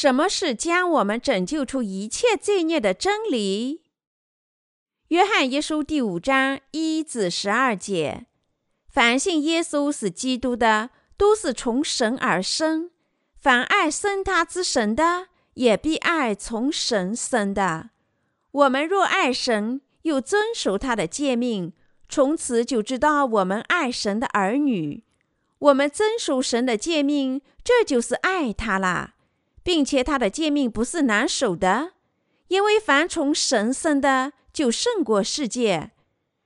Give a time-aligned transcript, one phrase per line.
[0.00, 3.82] 什么是将我们拯救出一切罪孽的真理？
[5.08, 8.26] 约翰一书第五章一至十二节：
[8.88, 12.90] 凡信耶稣是基督的，都是从神而生；
[13.40, 17.90] 凡爱生他之神的，也必爱从神生的。
[18.52, 21.72] 我们若爱神，又遵守他的诫命，
[22.08, 25.02] 从此就知道我们爱神的儿女。
[25.58, 29.16] 我们遵守神的诫命，这就是爱他啦。
[29.68, 31.92] 并且他的诫命不是难守的，
[32.46, 35.90] 因为凡从神生的就胜过世界，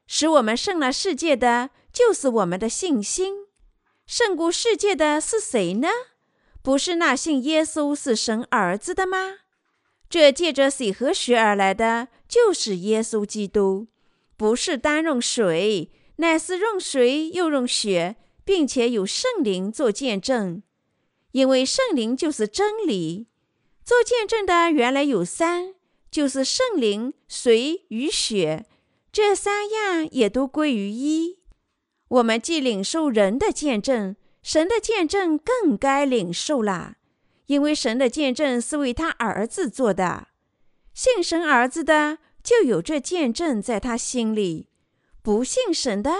[0.08, 3.46] 使我们胜了世界的就是我们的信心。
[4.06, 5.86] 胜过世界的是谁呢？
[6.62, 9.34] 不是那信耶稣是神儿子的吗？
[10.10, 13.86] 这借着水和血而来的就是耶稣基督，
[14.36, 20.64] 不是单用水，乃是用水又用血，并且有圣灵做见证。
[21.32, 23.26] 因为圣灵就是真理，
[23.84, 25.74] 做见证的原来有三，
[26.10, 28.66] 就是圣灵、水与血，
[29.10, 31.40] 这三样也都归于一。
[32.08, 36.96] 我们既领受人的见证，神的见证更该领受啦。
[37.46, 40.28] 因为神的见证是为他儿子做的，
[40.94, 44.68] 信神儿子的就有这见证在他心里；
[45.22, 46.10] 不信神的，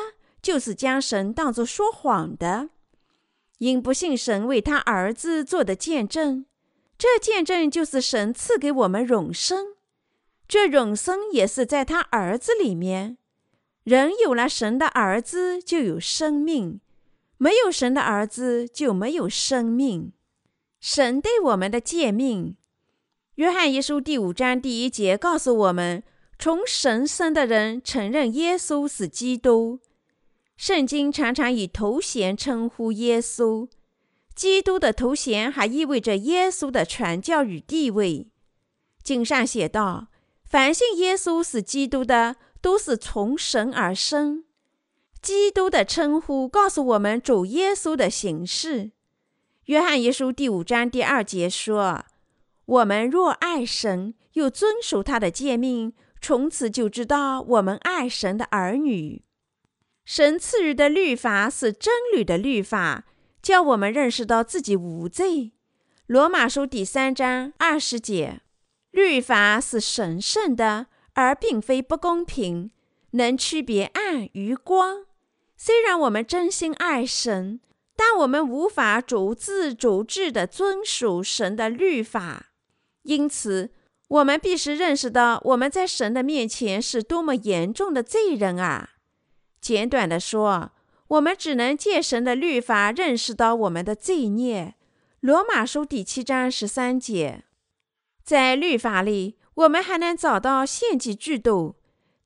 [0.43, 2.71] 就是将神当作说谎的。
[3.63, 6.47] 因不信神为他儿子做的见证，
[6.99, 9.75] 这见证就是神赐给我们永生。
[10.49, 13.19] 这永生也是在他儿子里面。
[13.85, 16.81] 人有了神的儿子，就有生命；
[17.39, 20.13] 没有神的儿子，就没有生命。
[20.81, 22.57] 神对我们的诫命，
[23.37, 26.03] 约翰一书第五章第一节告诉我们：
[26.37, 29.79] 从神生的人承认耶稣是基督。
[30.63, 33.69] 圣经常常以头衔称呼耶稣，
[34.33, 38.29] 基督的头衔还意味着耶稣的传教与地位。
[39.03, 40.07] 经上写道
[40.47, 44.45] ：“凡信耶稣是基督的，都是从神而生。”
[45.21, 48.93] 基督的称呼告诉我们主耶稣的形式。
[49.65, 52.05] 约翰一书第五章第二节说
[52.67, 59.25] ：“我们若爱神，又遵守他的诫命，从此就知道我们爱神的儿女。”
[60.05, 63.05] 神赐予的律法是真理的律法，
[63.41, 65.53] 叫我们认识到自己无罪。
[66.07, 68.41] 罗马书第三章二十节，
[68.91, 72.73] 律法是神圣的，而并非不公平，
[73.13, 75.07] 能区别暗与光。
[75.57, 77.61] 虽然我们真心爱神，
[77.97, 82.47] 但我们无法逐字逐句地遵守神的律法。
[83.05, 83.71] 因此，
[84.09, 88.91] 我们必须认识到我们在神的面前是多么严重的罪人啊！
[89.63, 90.73] 简短的说，
[91.07, 94.75] 我们只能借神的律法认识到我们的罪孽。
[95.21, 97.45] 罗马书第七章十三节，
[98.25, 101.77] 在律法里，我们还能找到献祭制度，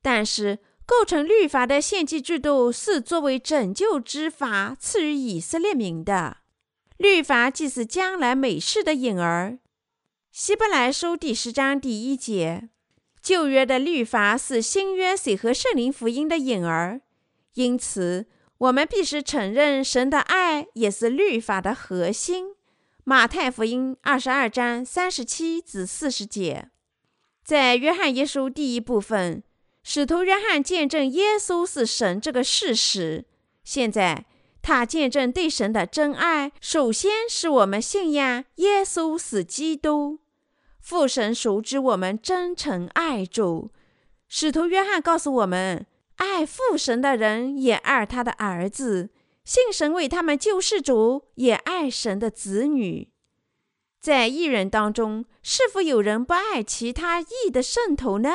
[0.01, 6.39] 但是构成律法的献祭制度是作为拯救之法赐予以色列民的。
[6.97, 9.59] 律法既是将来美事的影儿。
[10.33, 12.71] 希伯来书第十章第一节，
[13.21, 17.03] 旧约的律法是新约水和圣灵福音的影儿。
[17.57, 18.27] 因此，
[18.59, 22.55] 我们必须承认，神的爱也是律法的核心。
[23.03, 26.69] 马太福音二十二章三十七至四十节，
[27.43, 29.43] 在约翰一书第一部分，
[29.83, 33.25] 使徒约翰见证耶稣是神这个事实。
[33.65, 34.27] 现在，
[34.61, 40.19] 他见证对神的真爱，首先是我们信仰耶稣是基督。
[40.79, 43.71] 父神熟知我们真诚爱主。
[44.29, 45.87] 使徒约翰告诉我们。
[46.17, 49.11] 爱父神的人也爱他的儿子，
[49.45, 53.11] 信神为他们救世主，也爱神的子女。
[54.01, 58.35] 在异人当中，是否有人不爱其他异的圣徒呢？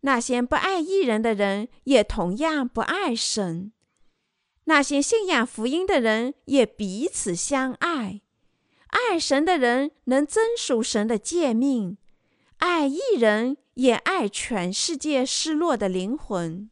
[0.00, 3.72] 那些不爱异人的人，也同样不爱神。
[4.64, 8.22] 那些信仰福音的人，也彼此相爱。
[8.88, 11.96] 爱神的人能遵守神的诫命，
[12.58, 16.68] 爱异人也爱全世界失落的灵魂。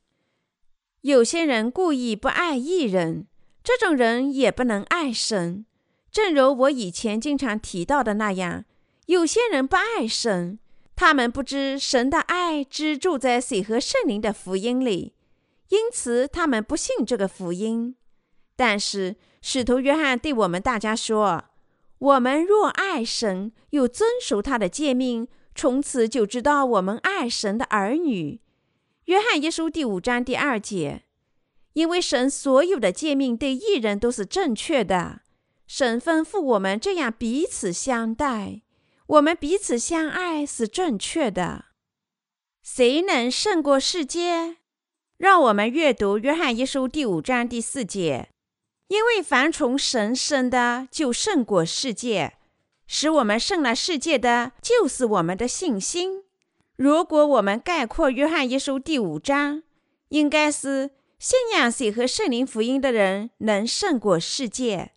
[1.02, 3.26] 有些人故意不爱艺人，
[3.64, 5.64] 这种人也不能爱神。
[6.11, 8.64] 正如我以前经常提到的那样，
[9.06, 10.58] 有些人不爱神，
[10.94, 15.14] 他们不知神的爱只住在水和圣灵的福音里，
[15.70, 17.96] 因此他们不信这个福音。
[18.55, 21.44] 但是使徒约翰对我们大家说
[21.99, 28.41] ：“我们若爱神，又遵守他的诫命，从此就知道我们爱神的儿女。”
[29.10, 31.02] 约翰一书第五章第二节，
[31.72, 35.22] 因为神所有的诫命对一人都是正确的，
[35.66, 38.62] 神吩咐我们这样彼此相待。
[39.08, 41.64] 我们彼此相爱是正确的。
[42.62, 44.58] 谁能胜过世界？
[45.16, 48.28] 让我们阅读《约翰一书》第五章第四节
[48.86, 52.34] ：“因为凡从神生的，就胜过世界。
[52.86, 56.26] 使我们胜了世界的，就是我们的信心。”
[56.81, 59.62] 如果我们概括《约翰一书》第五章，
[60.09, 64.93] 应该是信仰谁和圣灵福音的人能胜过世界。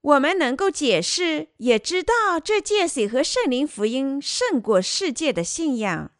[0.00, 6.12] 我们能够解释，也知道这借谁和圣灵福音胜过世界的信仰。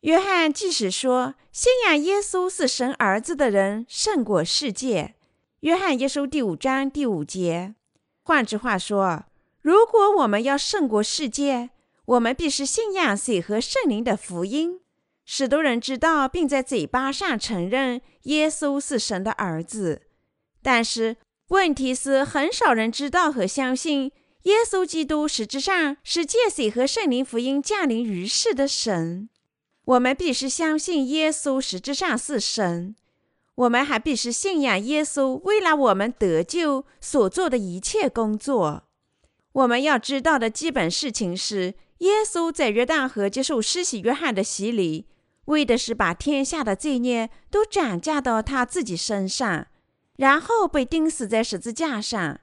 [0.00, 5.14] 约翰即使说信仰耶稣是神儿子的人胜过世界，
[5.60, 7.74] 《约翰一书》第五章第五节。
[8.22, 9.24] 换句话说，
[9.62, 11.70] 如果我们要胜过世界，
[12.08, 14.80] 我们必须信仰谁和圣灵的福音，
[15.26, 20.00] 使多人知道，并在嘴巴上承认耶稣是神的儿子。
[20.62, 21.18] 但是，
[21.48, 24.10] 问题是，很少人知道和相信
[24.44, 29.28] 耶稣基督实质上是借水和圣灵福音降临于世的神。
[29.84, 32.96] 我们必须相信耶稣实质上是神。
[33.54, 38.84] 我们还必须信仰耶稣为了我们得救所做的一切工作。
[39.52, 45.06] 我们要知道的基本事情是，耶稣在约旦河接受施洗约翰的洗礼，
[45.46, 49.66] 为的是把天下的罪孽都转嫁到他自己身上。
[50.16, 52.40] 然后被钉死在十字架上，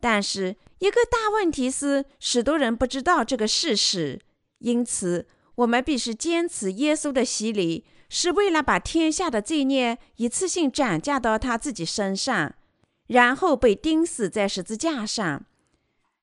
[0.00, 4.20] 但是一个大问题是，许多人不知道这个事实。
[4.58, 12.54] 因此，我们必须坚持耶稣的洗礼是为了把天下的罪孽一次性转嫁到他自己身上，
[13.06, 15.46] 然后被钉死在十字架上。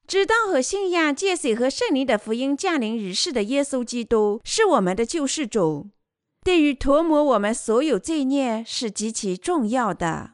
[0.06, 5.90] 知道和信仰借水和圣灵的福音降临于世的耶稣基督是我们的救世主，
[6.44, 10.32] 对于涂抹我们所有罪孽是极其重要的。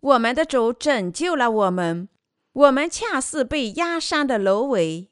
[0.00, 2.08] 我们的主拯救了我们，
[2.52, 5.08] 我们恰似被压伤的芦苇。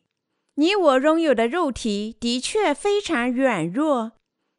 [0.54, 4.12] 你我拥有的肉体的确非常软弱。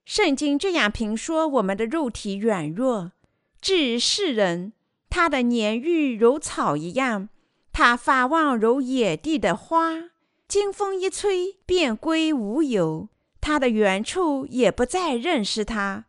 [0.06, 3.12] 圣经这样评说我们的肉体软弱：
[3.60, 4.74] 至于世人，
[5.10, 7.30] 他的年日如草一样，
[7.72, 10.10] 他发旺如野地的花，
[10.48, 16.06] 经风一吹便归无有，他的原处也不再认识他。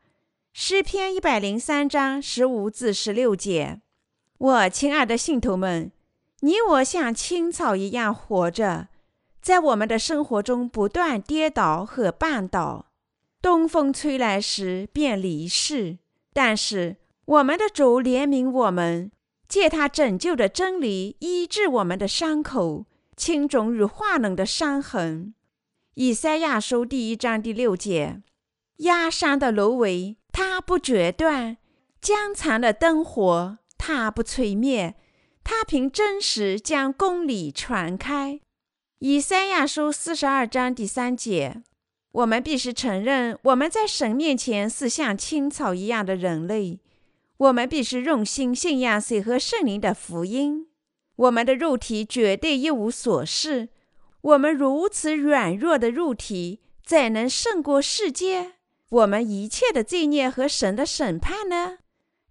[0.52, 3.80] 诗篇一百零三章十五至十六节。
[4.38, 5.92] 我亲爱的信徒们，
[6.40, 8.88] 你我像青草一样活着，
[9.40, 12.86] 在我们的生活中不断跌倒和绊倒，
[13.40, 15.98] 东风吹来时便离世。
[16.32, 16.96] 但是
[17.26, 19.12] 我们的主怜悯我们，
[19.50, 22.86] 借他拯救的真理医治我们的伤口，
[23.16, 25.34] 轻肿与化脓的伤痕。
[25.94, 28.22] 以赛亚书第一章第六节：
[28.76, 31.56] 压伤的芦苇，它不决断；
[32.00, 33.58] 将残的灯火。
[33.76, 34.94] 他不吹灭，
[35.42, 38.38] 他凭真实将公理传开。
[38.98, 41.62] 以赛亚书四十二章第三节，
[42.12, 46.78] 我们必须承认，我们在神面前是像青草一样的人类。
[47.40, 50.66] 我们必须用心信仰水和圣灵的福音。
[51.16, 53.70] 我们的肉体绝对一无所事。
[54.20, 58.52] 我们如此软弱的肉体，怎能胜过世界？
[58.90, 61.78] 我们一切的罪孽和神的审判呢？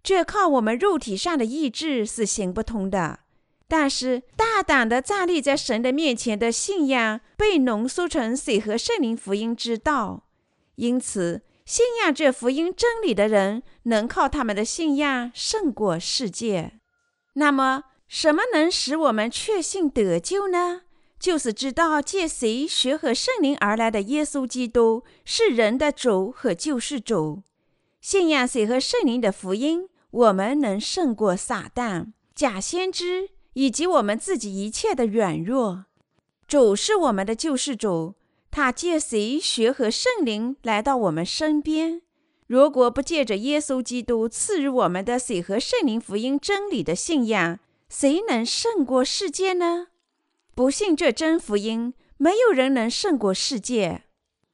[0.00, 3.20] 这靠我们肉体上的意志是行不通的，
[3.66, 10.28] 但是大胆的站立在神的面前的信仰被浓缩成水和圣灵福音之道，
[10.76, 16.80] 因此信仰这福音真理的人能靠他们的信仰胜过世界。
[17.34, 20.80] 那么，什么能使我们确信得救呢？
[21.20, 27.44] 就是知道借谁学和圣灵而来的耶稣基督是人的主和救世主。
[28.00, 35.84] 信仰谁和圣灵的福音，我们能胜过撒旦、假先知以及我们自己一切的软弱。
[36.48, 38.16] 主是我们的救世主，
[38.50, 42.02] 他借谁学和圣灵来到我们身边？
[42.46, 49.86] 如果不借着耶稣基督赐予我们的水和圣灵福音真理的信仰，谁能胜过世界呢？
[50.54, 54.02] 不信这真福音，没有人能胜过世界。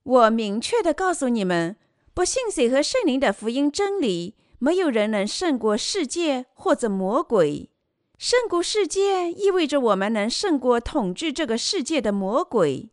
[0.02, 1.76] 我明确的告诉你们。
[2.12, 7.68] 不信水和圣灵的福音真理，没有人能胜过世界或者魔鬼。
[8.16, 12.88] 胜过世界意味着我们能胜过统治这个世界的魔鬼，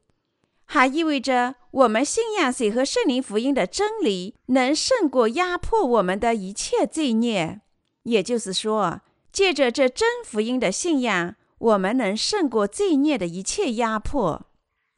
[0.65, 7.61] 还意味着我们信仰谁和圣灵福音的真理，能胜过压迫我们的一切罪孽。
[8.03, 9.01] 也就是说，
[9.31, 14.47] 借着这真福音的信仰，我们能胜过罪孽的一切压迫。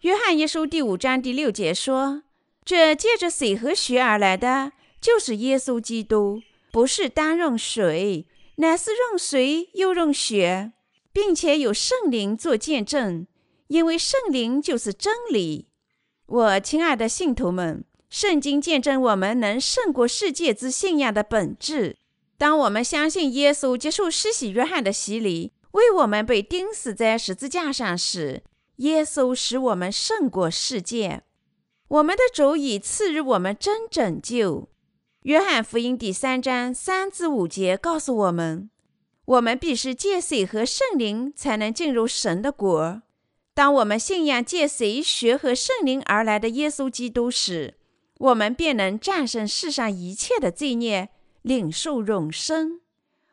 [0.02, 2.24] 约翰一书第五章第六节说。
[2.64, 6.42] 这借着水和血而来的，就是耶稣基督，
[6.72, 10.72] 不是单用水，乃是用水又用血，
[11.14, 13.28] 并且有圣灵做见证，
[13.68, 15.68] 因为圣灵就是真理。
[16.28, 21.98] 我亲爱的信徒们，圣经见证我们能胜过世界之信仰的本质。
[22.38, 28.44] 当我们相信耶稣接受施洗约翰的洗礼，为我们被钉死在十字架上时，
[28.78, 31.24] 耶稣使我们胜过世界。
[31.88, 34.68] 我们的主已赐予我们真拯救。
[35.22, 38.70] 约翰福音第三章三至五节告诉我们，
[39.26, 43.02] 我们必须借水和圣灵才能进入神的国。
[43.56, 47.76] 当我们信仰借水、血和圣灵而来的耶稣基督时，
[48.18, 51.08] 我们便能战胜世上一切的罪孽，
[51.42, 52.82] 领受永生。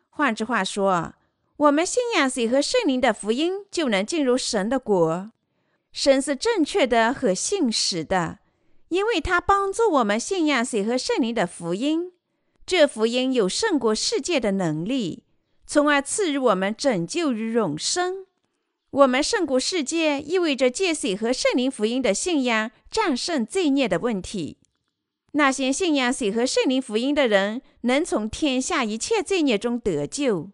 [0.08, 1.14] 换句话说，
[1.56, 5.32] 我们信仰谁和圣灵的福音，就能进入神的国。
[5.92, 8.38] 神是正确的和信实的。
[8.90, 12.12] 因为他帮助我们信仰谁和圣灵的福音，
[12.64, 15.24] 这福音有胜过世界的能力，
[15.66, 18.26] 从而赐予我们拯救与永生。
[18.92, 24.58] 我们胜过世界，意味着借水和圣灵福音的信仰战胜罪孽的问题。
[25.32, 30.50] 那些信仰水和圣灵福音的人，能从天下一切罪孽中得救。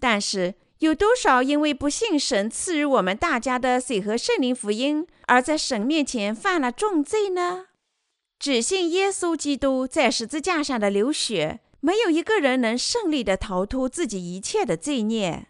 [0.00, 7.66] 但是，有多少因为不信神赐予我们大家的水和圣灵福音，而在神面前犯了重罪呢？
[8.38, 15.47] 只信耶稣基督在十字架上的流血，没有一个人能胜利地逃脱自己一切的罪孽。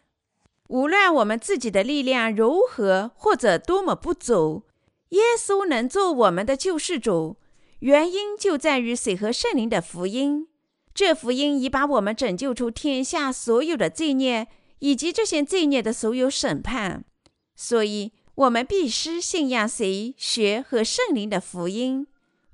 [0.68, 4.62] 无论我们自己的力量如何或者多么不足，
[5.10, 7.36] 耶稣能做我们的救世主，
[7.80, 10.48] 原因就在于水和圣灵的福音。
[10.94, 14.48] 这福音已把我们拯救出天下所有的罪孽。
[14.80, 17.04] 以及这些罪孽的所有审判，
[17.56, 22.06] 所以我们必须信仰谁、学和圣灵的福音，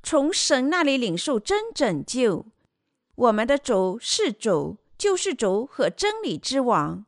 [0.02, 2.46] 从神那里领受真拯救。
[3.14, 7.04] 我们的主是主，救世主和真理之王。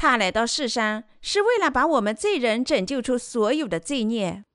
[0.00, 4.46] 他来到世上是为了把我们罪人拯救出所有的罪孽。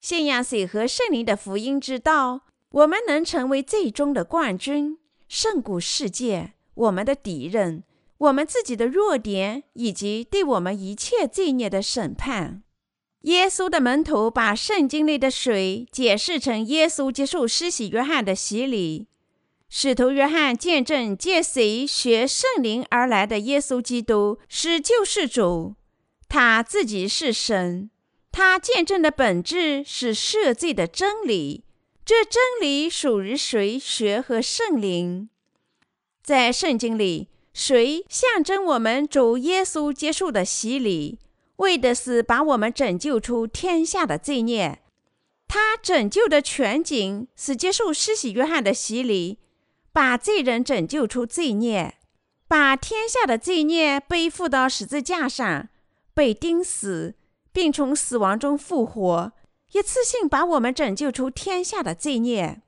[0.00, 2.40] 信仰水和圣灵的福音之道，
[2.70, 7.84] 我们能成为最终的冠军，胜过世界，我们的敌人。
[8.18, 12.64] 我们自己的弱点，以及对我们一切罪孽的审判。
[13.20, 19.06] 耶稣的门徒把圣经里的水解释成耶稣接受施洗约翰的洗礼。
[19.76, 25.74] 使徒约翰见证借谁学圣灵而来的耶稣基督是救世主，
[26.28, 27.90] 他自己是神。
[28.30, 31.64] 他见证的本质是赦罪的真理。
[32.04, 35.28] 这真理属于谁学和圣灵？
[36.22, 37.30] 在圣经里。
[37.52, 41.18] 水象征我们主耶稣接受的洗礼，
[41.56, 44.78] 为的是把我们拯救出天下的罪孽。
[45.48, 49.38] 他拯救的全景是接受施洗约翰的洗礼，
[49.94, 51.94] 把罪人拯救出罪孽，
[52.46, 55.68] 把天下的罪孽背负到十字架上，
[56.12, 57.14] 被钉死，
[57.52, 59.32] 并从死亡中复活，
[59.72, 62.60] 一次性把我们拯救出天下的罪孽。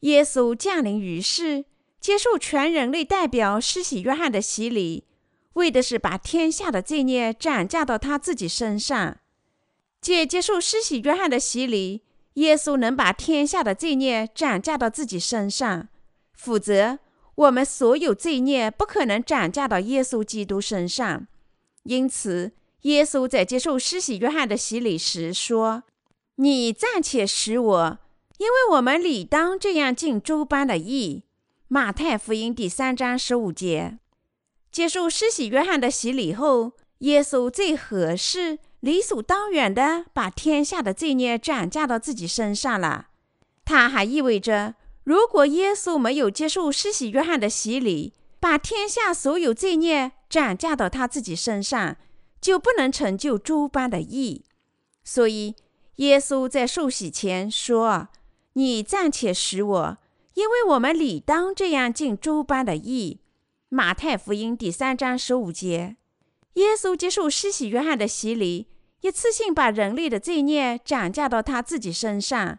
[0.00, 1.64] 耶稣降临于世。
[2.00, 5.08] 接受全人类代表施洗约翰的洗礼，
[5.54, 9.18] 为的是把天下的罪孽转嫁到他自己身上。
[10.00, 15.88] 借接受施洗约翰的洗礼，耶稣能把天下的罪孽转嫁到自己身上；
[16.38, 17.00] 否则，
[17.34, 21.26] 我们所有罪孽不可能转嫁到耶稣基督身上。
[21.82, 22.52] 因此，
[22.82, 25.82] 耶稣在接受施洗约翰的洗礼时说
[26.36, 27.98] ：“你暂且使我，
[28.38, 31.24] 因为我们理当这样尽诸般的义。”
[31.66, 33.98] 马太福音第三章十五节，
[34.70, 43.08] 接受施洗约翰的洗礼后，耶稣最合适、理所当然的把天下的罪孽转嫁到自己身上了。
[43.64, 44.76] 它还意味着，
[45.08, 51.96] 如果耶稣没有接受施洗约翰的洗礼，把天下所有罪孽转嫁到他自己身上，
[52.42, 54.44] 就不能成就诸般的义。
[55.02, 55.54] 所以，
[55.96, 58.08] 耶稣在受洗前说
[58.52, 59.98] ：“你暂且使我。”
[60.36, 63.20] 因为我们理当这样尽诸般的义。
[63.70, 65.96] 马太福音第三章十五节，
[66.56, 68.66] 耶稣接受施洗约翰的洗礼，
[69.00, 72.58] 一次性把人类的罪孽转嫁到他自己身上，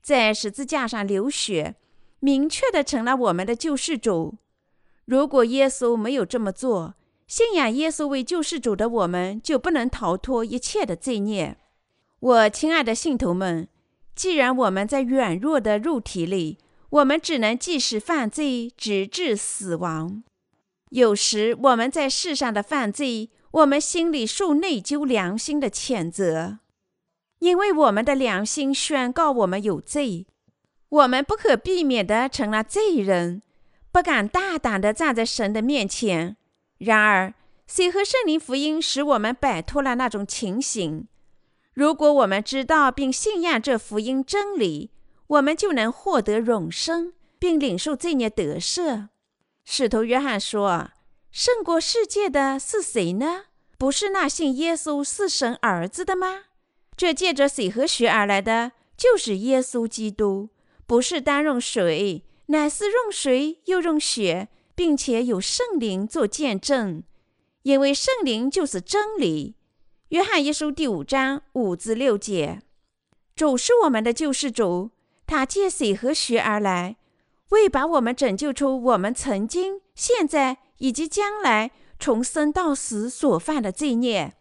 [0.00, 1.74] 在十字架上流血，
[2.20, 4.36] 明确的成了我们的救世主。
[5.04, 6.94] 如果耶稣没有这么做，
[7.26, 11.56] 信仰耶稣为救世主的我们就不能逃脱一切的罪孽。
[12.20, 13.68] 我亲爱的信徒们，
[14.14, 16.58] 既然我们在软弱的肉体里，
[16.90, 20.24] 我们只能继续犯罪，直至死亡。
[20.90, 26.58] 有时我们在世上的犯罪，我们心里受内疚良心的谴责，
[27.38, 30.26] 因为我们的良心宣告我们有罪，
[30.88, 33.42] 我们不可避免地成了罪人，
[33.92, 36.36] 不敢大胆地站在神的面前。
[36.78, 37.34] 然而，
[37.66, 41.06] 水和圣灵福音使我们摆脱了那种情形。
[41.74, 44.90] 如果我们知道并信仰这福音真理，
[45.26, 49.08] 我们就能获得永生，并领受罪孽得赦。
[49.64, 50.90] 使徒约翰说
[51.30, 53.44] ：“胜过世界的是谁呢？
[53.76, 56.44] 不是那信耶稣是神儿子的吗？
[56.96, 60.48] 这借着水和血而来的，就是耶稣基督，
[60.88, 67.02] 不是单用水，乃是用水又用血，并且有圣灵做见证，
[67.64, 69.54] 因为圣灵就是真理。”
[70.08, 72.62] 约翰一书第五章五至六节，
[73.36, 74.92] 主是我们的救世主，
[75.26, 76.96] 他借水和血而来，
[77.50, 84.32] 为把我们拯救出我们曾经、现在以及将来从生到死所犯的罪孽。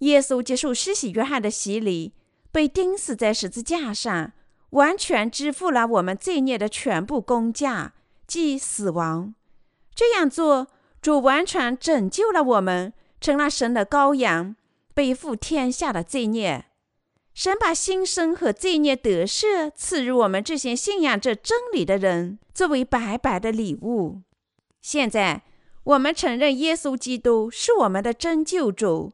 [0.00, 2.12] 耶稣接受施洗约翰的洗礼，
[2.52, 4.32] 被钉死在十字架上，
[4.70, 7.92] 完全支付了我们罪孽的全部工价，
[8.26, 9.34] 即死亡。
[9.94, 10.68] 这样做，
[11.00, 14.56] 主完全拯救了我们，成了神的羔羊。
[14.94, 16.66] 背负天下的罪孽，
[17.32, 24.22] 神把新生和罪孽得赦赐予我们这些信仰着真理的人，作为白白的礼物。
[24.82, 25.44] 现在，
[25.84, 29.12] 我们承认耶稣基督是我们的真救主，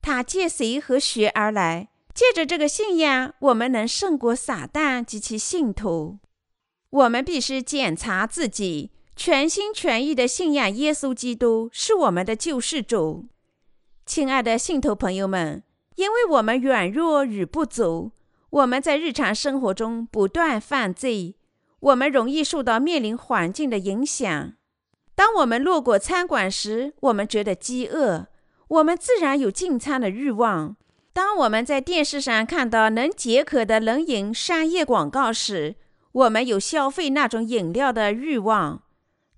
[0.00, 1.88] 他借谁和血而来？
[2.16, 6.18] 借着这个信仰，我们能胜过撒旦及其信徒。
[6.88, 13.26] 我们必须检查自己，全心全意的信仰耶稣基督是我们的救世主。
[14.06, 15.62] 亲爱的信徒朋友们，
[15.96, 18.12] 因为我们软弱与不足，
[18.48, 21.36] 我们在日常生活中不断犯罪，
[21.80, 24.54] 我们容易受到面临环境的影响。
[25.14, 28.28] 当我们路过餐馆时，我们觉得饥饿，
[28.68, 30.76] 我们自然有进餐的欲望。
[31.16, 35.76] 当我们在电视上看到能解渴的冷饮商业广告时，
[36.12, 38.82] 我们有消费那种饮料的欲望。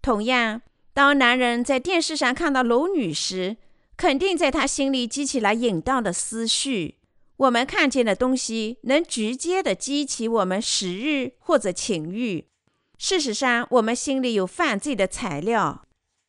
[0.02, 0.62] 同样，
[0.92, 3.58] 当男人在电视上看到裸女时，
[3.96, 6.96] 肯定在他心里激起了淫荡的思绪。
[7.36, 12.48] 我们看见的东西能直接的激起我们食欲或者情欲。
[12.98, 15.84] 事实上，我们心里有犯罪的材料。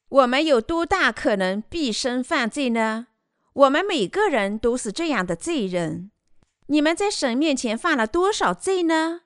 [0.10, 3.08] 我们有多大可能毕生犯罪呢？
[3.54, 6.12] 我们每个人都是这样的罪人。
[6.68, 9.22] 你们在神面前犯了多少罪呢？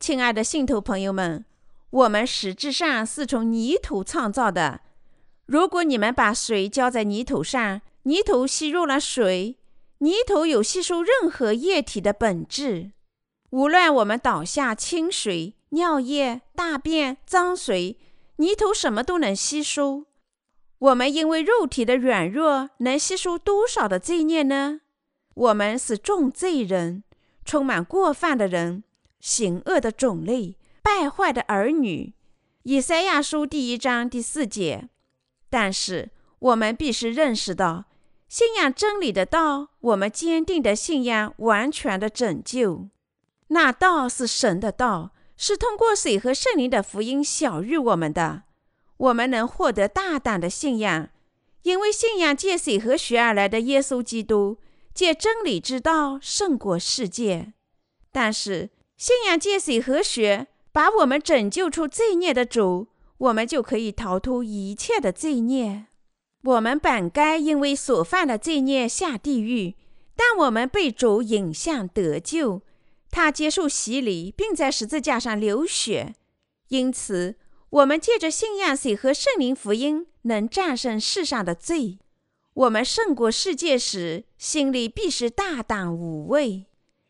[0.00, 1.44] 亲爱的信徒朋友们，
[1.90, 4.80] 我们实质上是从泥土创造的。
[5.46, 9.58] 如果你们把水浇在泥土上，泥土吸入了水。
[9.98, 12.92] 泥土有吸收任何液体的本质。
[13.50, 17.98] 无论我们倒下清水、尿液、大便、脏水，
[18.36, 20.04] 泥土什么都能吸收。
[20.78, 24.80] 我们因为肉体的软弱，能吸收多少的罪孽呢？
[25.34, 27.02] 我们是重罪人，
[27.44, 28.84] 充满过犯的人，
[29.18, 32.14] 行恶的种类，败坏的儿女。
[32.62, 34.88] 以赛亚书第一章第四节。
[35.50, 37.86] 但是我们必须认识到，
[38.28, 42.88] 信仰真理的道，我们坚定的信仰完全的拯救。
[43.48, 48.44] 那道是神的道，是通过水和圣灵的福音晓谕我们的。
[48.98, 51.08] 我们能获得大胆的信仰，
[51.62, 54.58] 因为信仰借水和血而来的耶稣基督，
[54.92, 57.52] 借真理之道胜过世界。
[58.12, 62.88] 但是信仰借水和血，把我们拯救出罪孽的主。
[63.18, 65.86] 我们就可以逃脱一切的罪孽。
[66.44, 69.74] 我们本该因为所犯的罪孽下地狱，
[70.14, 72.62] 但我们被主引向得救。
[73.10, 76.14] 他接受洗礼，并在十字架上流血。
[76.68, 77.34] 因此，
[77.70, 81.98] 我们借着信仰水和圣灵福音，能战胜世上的罪。
[82.54, 86.66] 我们胜过世界时，心里必是大胆无畏。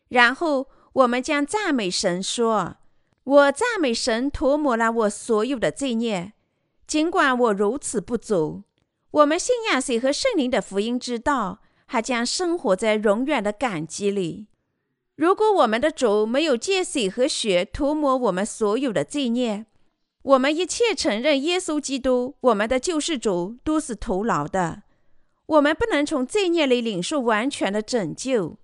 [0.09, 2.75] 然后，我们将赞美神说。
[3.23, 6.33] 我赞美神，涂抹了我所有的罪孽。
[6.85, 8.63] 尽管我如此不足，
[9.11, 14.47] 我们信仰水和圣灵的福音之道，还将生活在永远的感激里。
[15.15, 19.65] 如果我们的主没有借水和血涂抹我们所有的罪孽，
[20.23, 24.83] 我们一切承认耶稣基督我们的救世主都是徒劳的。
[25.45, 28.57] 我们不能从罪孽里领受完全的拯救。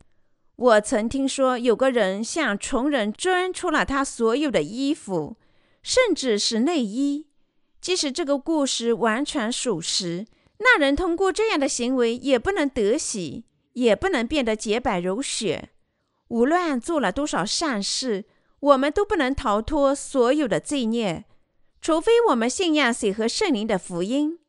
[0.57, 5.37] 我曾听说有个人向穷人捐出了他所有的衣服，
[5.81, 7.27] 甚至是内衣。
[7.81, 10.25] 即使这个故事完全属实，
[10.59, 15.69] 那人通过这样的行为也不能得喜，也不能变得洁白如雪。
[16.29, 18.25] 无论做了多少善事，
[18.59, 21.25] 我们都不能逃脱所有的罪孽，
[21.85, 24.39] 除非我们信仰水和圣灵的福音，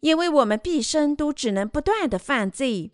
[0.00, 2.90] 因为我们毕生都只能不断的犯罪。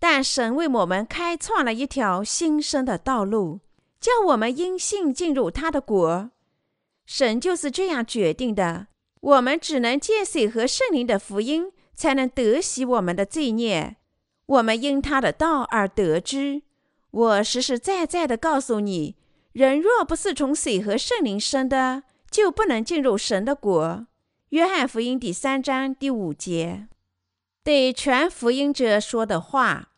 [0.00, 3.60] 但神为我们开创了一条新生的道路，
[4.00, 6.32] 叫我们因信进入他的国。
[7.06, 8.88] 神就是这样决定的。
[9.20, 13.98] 我们只能借水和圣灵的福音，才能得洗我们的罪孽。
[14.46, 16.62] 我们因他的道而得知，
[17.12, 19.14] 我实实在在的告诉你，
[19.52, 24.06] 人若不是从水和圣灵生的，就不能进入神的国。
[24.48, 26.88] 约翰福音第三章第五节，
[27.62, 29.90] 对全福音者说的话。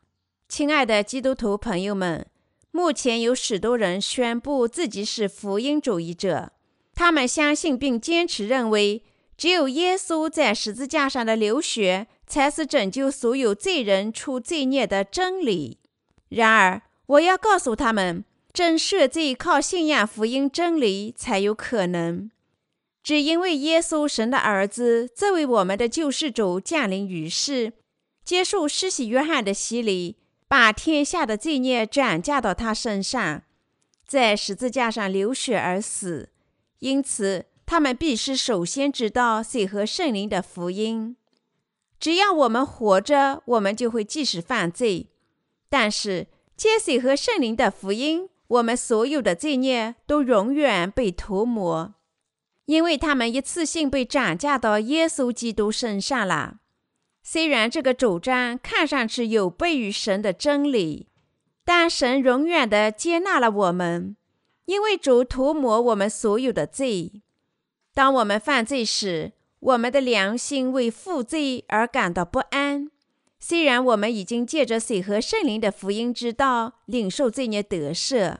[0.48, 2.26] 亲爱的基督徒朋友们，
[2.72, 6.50] 目前有许多人宣布自己是福音主义者，
[6.92, 9.04] 他们相信并坚持认为，
[9.36, 15.78] 只有耶稣在十字架上的流血才是拯救所有罪人出罪孽的真理。
[16.30, 22.30] 然而，我要告诉他们，真赦罪靠信仰福音真理才有可能。
[23.02, 27.72] 只因为耶稣神的儿子，作为我们的救世主降临于世，
[28.24, 30.18] 接受施洗约翰的洗礼。
[30.46, 33.42] 把天下的罪孽转嫁到他身上，
[34.06, 36.28] 在十字架上流血而死。
[36.78, 41.16] 因此，他们必须首先知道水和圣灵的福音。
[41.98, 45.08] 只要我们活着，我们就会继续犯罪。
[45.68, 51.94] 但是，接水和圣灵的福音，我们所有的罪孽都永远被涂抹，
[52.66, 56.58] 因为他们一次性被转嫁到耶稣基督身上了。
[57.22, 61.08] 虽然这个主张看上去有悖于神的真理，
[61.64, 64.16] 但神永远的接纳了我们，
[64.66, 67.22] 因为主涂抹我们所有的罪。
[67.94, 72.90] 当我们犯罪时，我们的良心为负罪而感到不安。
[73.46, 78.38] 虽然我们已经借着水和圣灵的福音之道领受罪孽得赦，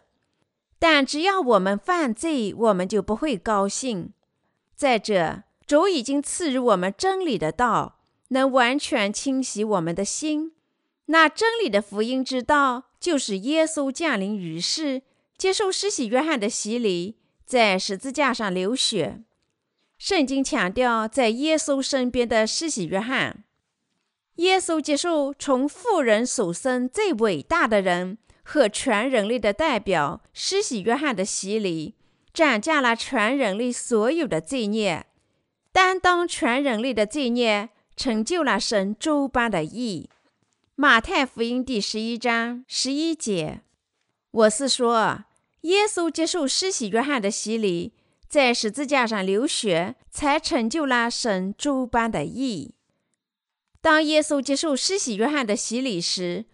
[0.79, 4.15] 但只要我们犯罪，我们就不会高兴。
[4.75, 7.99] 再者，主已经赐予我们真理的道。
[8.29, 10.53] 能完全清洗我们的心。
[11.05, 15.03] 那真理的福音之道，就是耶稣降临于世，
[15.37, 19.23] 接受施洗约翰的洗礼，在十字架上流血。
[19.99, 23.45] 圣经强调，在耶稣身边的施洗约翰，
[24.37, 31.95] 耶稣接受从富人所生最伟大的人和全人类的代表施洗约翰的洗礼，
[32.33, 35.07] 斩下了全人类所有的罪孽，
[35.73, 37.71] 担当全人类的罪孽。
[37.97, 40.11] 成就了神周般的义。
[40.75, 43.61] 马太福音第十一章十一节，
[44.33, 45.27] 我是说，
[45.61, 47.93] 耶稣接受施洗约翰的洗礼，
[48.29, 52.75] 在十字架上流血，才成就了神周般的义。
[53.85, 56.47] 当耶稣接受施洗约翰的洗礼时，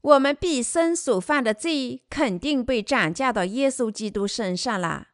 [0.00, 5.08] 我们毕生所犯的罪肯定被转嫁到耶稣基督身上了。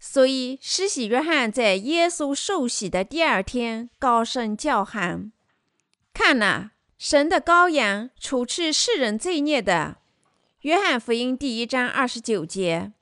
[0.00, 5.30] 所以，施洗约翰在耶稣受洗的第二天高声叫喊
[6.14, 9.98] ：“看呐，神的羔羊，除去世人罪孽的。”
[10.62, 12.94] 约翰福音第一章二十九节。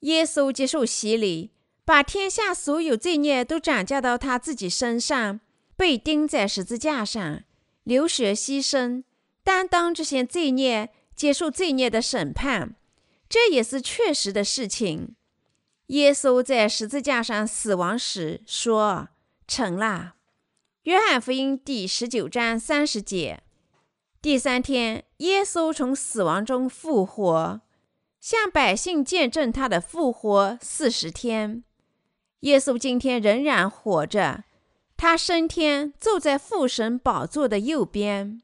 [0.00, 1.52] 耶稣接受洗礼，
[1.84, 5.38] 把天下所有罪孽都转嫁到他自己身上，
[5.76, 7.44] 被钉在十字架上，
[7.84, 9.04] 流血牺牲，
[9.42, 12.76] 担当这些罪孽，接受罪孽的审判。
[13.28, 15.16] 这也是确实的事情。
[15.86, 19.08] 耶稣在十字架上死亡时说
[19.48, 20.14] ：“成了。”
[20.84, 23.42] 约翰福音第十九章三十节。
[24.20, 27.60] 第三天，耶稣从死亡中复活，
[28.20, 31.64] 向百姓见证他的复活四十天。
[32.40, 34.44] 耶稣今天仍然活着，
[35.02, 38.40] 他升天，坐在父神宝座的右边。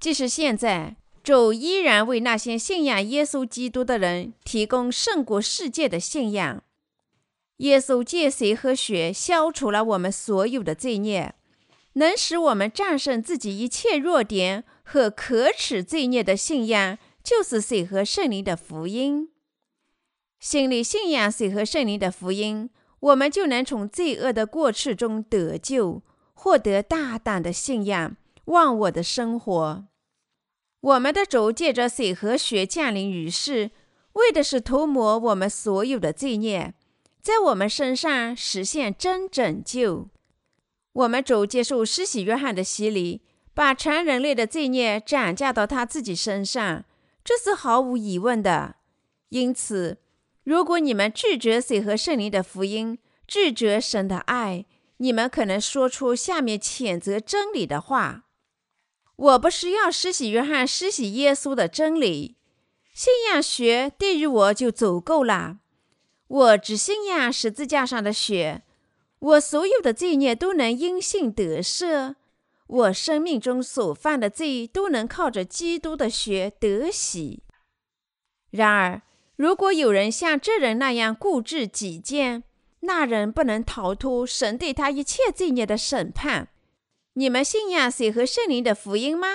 [0.00, 0.96] 即使现在。
[1.22, 6.64] 主依然为那些信仰耶稣基督的人提供胜过世界的信仰。
[7.58, 11.36] 耶稣借水和血消除了我们所有的罪孽，
[11.92, 19.30] 能使我们战胜自己一切弱点和可耻罪孽的信仰，就是水和圣灵的福音。
[20.40, 22.68] 心里信仰水和圣灵的福音，
[23.02, 26.02] 我们就能从罪恶的过去中得救，
[26.34, 29.84] 获得大胆的信仰，忘我的生活。
[30.80, 33.72] 我们的主借着水和血降临于世，
[34.14, 36.74] 为的是涂抹我们所有的罪孽，
[37.20, 40.08] 在我们身上实现真拯救。
[40.92, 46.84] 我们主接受施洗约翰的洗礼，把全人类的罪孽转嫁到他自己身上，
[47.24, 48.76] 这是毫无疑问的。
[49.30, 49.98] 因此，
[50.44, 58.24] 如果你们拒绝水和圣灵的福音，拒绝神的爱，你们可能说出下面谴责真理的话。
[59.14, 62.36] 我不是要施洗约翰施洗耶稣的真理，
[62.92, 65.58] 信仰学对于我就足够了。
[66.26, 68.62] 我只信仰十字架上的血，
[69.18, 72.16] 我所有的罪孽都能因信得赦，
[72.66, 77.44] 我生命中所犯的罪都能靠着基督的血得洗。
[78.50, 79.02] 然而，
[79.42, 82.44] 如果有人像这人那样固执己见，
[82.78, 86.50] 那人不能逃脱神对他一切罪孽的审判。
[87.14, 89.26] 你们信仰水和圣灵的福音吗？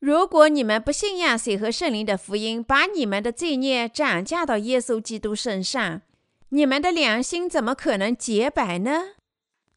[0.00, 6.02] 如果你们不信仰水和圣灵的福音，把你们的罪孽转嫁到耶稣基督身上，
[6.50, 9.14] 你们的良心怎么可能洁白呢？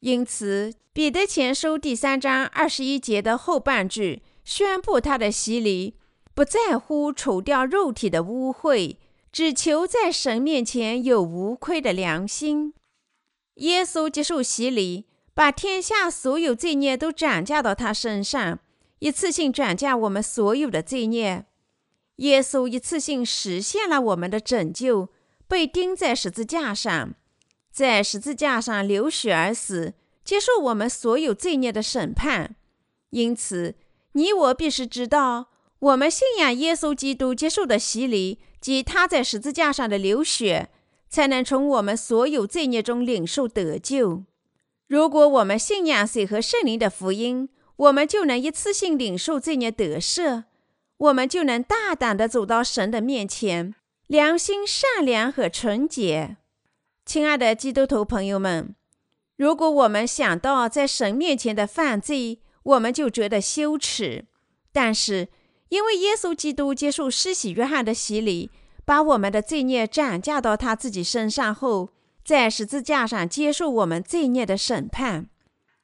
[0.00, 5.94] 因此，彼得前书第三章二十一节的后半句宣布他的洗礼，
[6.34, 8.96] 不在乎除掉肉体的污秽，
[9.32, 12.74] 只求在神面前有无愧的良心。
[13.56, 18.58] 耶稣接受洗礼，把天下所有罪孽都转嫁到他身上，
[18.98, 21.46] 一次性转嫁我们所有的罪孽。
[22.16, 25.08] 耶稣一次性实现了我们的拯救，
[25.46, 27.14] 被钉在十字架上，
[27.70, 32.56] 在十字架上流血而死，接受我们所有罪孽的审判。
[33.10, 33.76] 因此，
[34.12, 40.70] 你我必须知道，我们信仰耶稣基督接受的洗礼及他在十字架上的流血。
[41.10, 44.22] 才能从我们所有罪孽中领受得救。
[44.86, 50.44] 如果我们信仰水和圣灵的福音，我们就能一次性领受罪孽得赦，
[50.96, 53.74] 我们就能大胆地走到神的面前，
[54.06, 56.36] 良心善良和纯洁。
[57.04, 58.76] 亲爱的基督徒朋友们，
[59.36, 64.26] 如果我们想到在神面前的犯罪，我们就觉得羞耻；
[64.70, 65.26] 但是
[65.70, 68.50] 因为耶稣基督接受施洗约翰的洗礼。
[68.82, 71.90] 把我们的罪孽转嫁到他自己身上后，
[72.24, 75.28] 在十字架上接受我们罪孽的审判。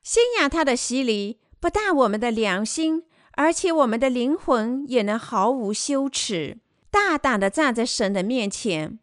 [0.02, 6.58] 信仰他的洗礼，不但我们的良心，而且我们的灵魂也能毫无羞耻，
[6.90, 8.98] 大胆地站在神的面前。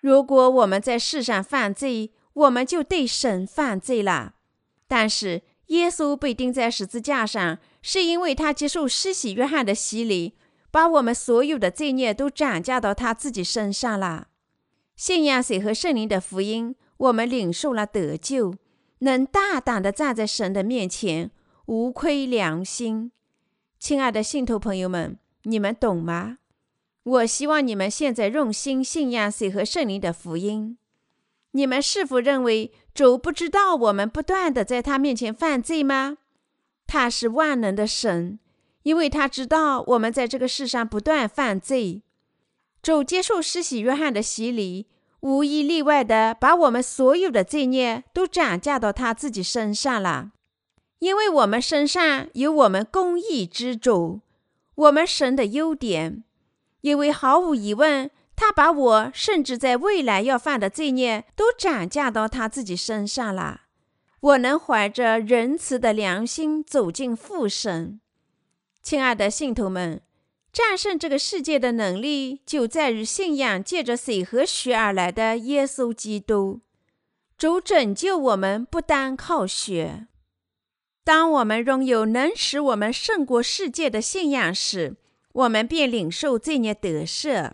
[0.00, 4.36] 如果我们在世上犯罪，我们就对神犯罪了。
[4.88, 10.32] 但是耶稣被钉在十字架上，是因为他接受施洗约翰的洗礼。
[10.70, 14.26] 把我们所有的罪孽都转嫁到他自己身上了。
[14.96, 18.56] 信仰水和圣灵的福音，我们领受了得救，
[18.98, 21.30] 能大胆地站在神的面前，
[21.66, 23.12] 无愧良心。
[23.78, 26.38] 亲爱的信徒朋友们，你们懂吗？
[27.04, 30.76] 我希望你们现在用心信仰水和圣灵的福音。
[31.52, 36.18] 你们是否认为主不知道我们不断地在他面前犯罪吗？
[36.86, 38.38] 他是万能的神。
[38.82, 42.02] 因为他知道我们在这个世上不断犯罪，
[42.82, 44.86] 主接受施洗约翰的洗礼，
[45.20, 50.32] 无一例外的把我们所有的罪孽都转嫁到他自己身上了。
[50.98, 54.20] 因为我们身上有我们公义之主，
[54.74, 56.22] 我们神的优点。
[56.82, 63.62] 因为毫无疑问，他把我甚至在未来要犯的罪孽都转嫁到他自己身上了。
[64.24, 68.00] 我能怀着仁慈的良心走进父神。
[68.82, 70.00] 亲爱的信徒们，
[70.50, 76.62] 战胜这个世界的能力就在于信仰借着水和血而来的耶稣基督。
[77.36, 80.06] 主拯救我们不单靠血。
[81.04, 84.96] 当我们拥有能使我们胜过世界的信仰时，
[85.34, 87.50] 我们便领受罪孽得赦。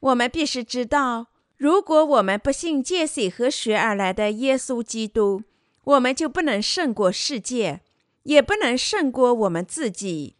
[0.00, 5.42] 我们必须知道，如果我们不信借水和血而来的耶稣基督，
[5.84, 7.80] 我们就不能胜过世界，
[8.22, 10.36] 也不能胜过我们自己。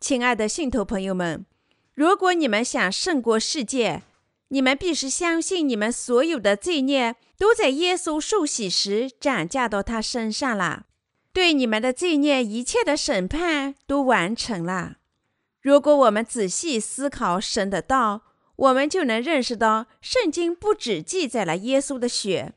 [0.00, 1.46] 亲爱的信徒朋友们，
[1.94, 4.02] 如果你们想胜过世界，
[4.48, 10.86] 你们必须相信你们所有的罪孽都在耶稣受洗时转嫁到他身上了，
[11.32, 14.96] 对你们的罪孽一切的审判都完成了。
[15.60, 18.22] 如果我们仔细思考神的道，
[18.56, 22.54] 我们就能认识到，圣经不只记载了耶稣的血，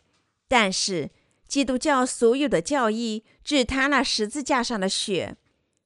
[0.48, 1.12] 但是
[1.48, 5.38] 基督教所有的教义只谈了十字架上的血。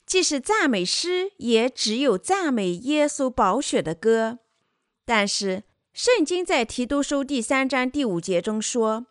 [0.05, 4.39] 即使赞美诗，也只有赞美耶稣宝血的歌。
[5.03, 9.07] 但是，圣经在提督书第三章第五节中说：“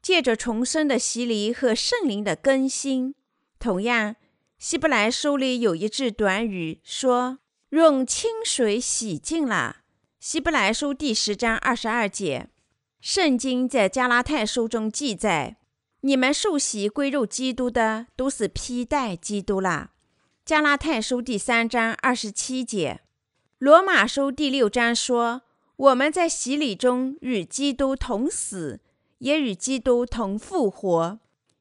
[0.00, 3.16] 借着重生的洗礼和圣灵的更新。”
[3.58, 4.14] 同样，
[4.58, 9.78] 希伯来书里有一句短语说：“用清水洗净了。”
[10.20, 12.50] 希伯来书第十章二十二节。
[13.00, 15.56] 圣经在加拉太书中记载
[16.06, 19.90] ：“你们受洗归入基督的，都是披戴基督了。”
[20.46, 23.00] 加拉太书第三章二十七节，
[23.58, 25.42] 罗马书第六章说
[25.74, 28.78] ：“我们在洗礼中与基督同死，
[29.18, 31.18] 也与基督同复活。”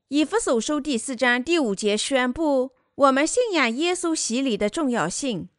[0.10, 5.50] 以弗所书第四章第五节宣布我们信仰耶稣洗礼的重要性，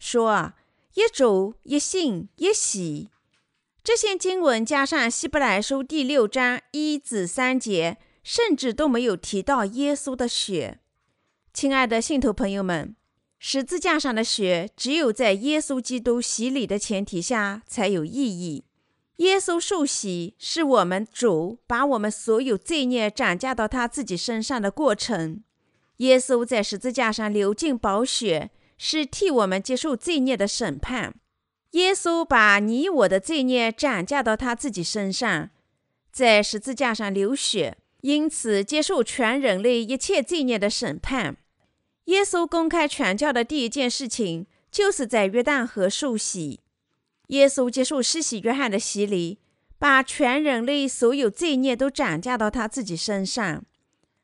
[0.00, 0.54] 说
[0.94, 3.08] ：“一主、一信、一洗。”
[3.84, 10.80] 这些经文加上希伯来书第六章一至三节，甚至都没有提到耶稣的血。
[11.52, 12.94] 亲爱的信徒朋友们，
[13.38, 18.64] 十字架上的血只有在耶稣基督洗礼的前提下才有意义。
[19.16, 25.42] 耶稣受洗是我们主把我们所有罪孽转嫁到他自己身上的过程。
[25.98, 31.14] 耶稣在十字架上流尽宝血，是替我们接受罪孽的审判。
[31.72, 35.50] 耶稣把你我的罪孽转嫁到他自己身上，
[36.10, 41.36] 在十字架上流血，因此接受全人类一切罪孽的审判。
[42.04, 46.60] 耶稣公开传教的第一件事情，就是在约旦河受洗。
[47.28, 49.38] 耶稣接受施洗约翰的洗礼，
[49.78, 53.64] 把全人类所有罪孽都转嫁到他自己身上。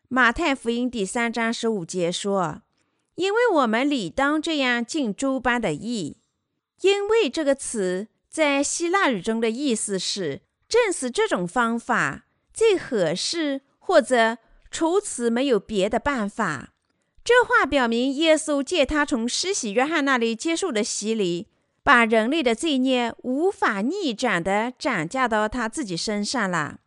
[0.09, 2.63] 马太福音第三章十五节说
[3.15, 6.19] ：“因为我们理当这样尽诸般的义。”
[6.83, 14.37] 因为这个词在希腊语中的意思是，正是这种方法最合适，或者
[14.71, 16.75] 除此没有别的办法。
[17.25, 21.49] 这话表明，耶稣借他从施洗约翰那里接受的洗礼，
[21.83, 26.81] 把人类的罪孽无法逆转的转嫁到他自己身上了。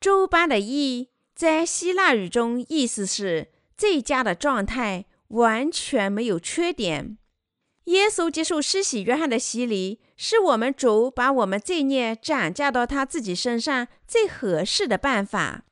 [0.00, 7.18] 周般的义，在希腊语中意思是最佳的状态，完全没有缺点。
[7.84, 15.62] 耶稣接受施洗约翰的洗礼，是我们主把我们罪孽转嫁到他自己身上最合适的办法。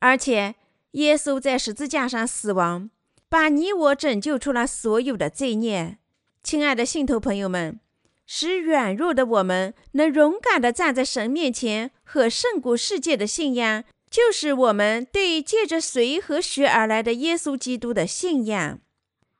[0.00, 0.54] 而且，
[0.92, 2.90] 耶稣在十字架上死亡。
[3.26, 5.98] 把你我拯救出了所有的罪孽，
[6.44, 7.80] 亲爱的信徒朋友们，
[8.26, 18.78] 使软弱的我们能勇敢地站在神面前和胜过世界的信仰，就是我们对借着水和血而来的耶稣基督的信仰。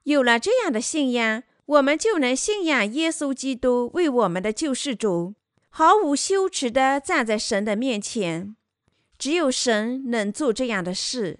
[0.02, 5.34] 有了这样的信仰，我们就能信仰耶稣基督为我们的救世主，
[5.68, 8.56] 毫无羞耻地站在神的面前。
[9.24, 11.38] 只有神能做这样的事。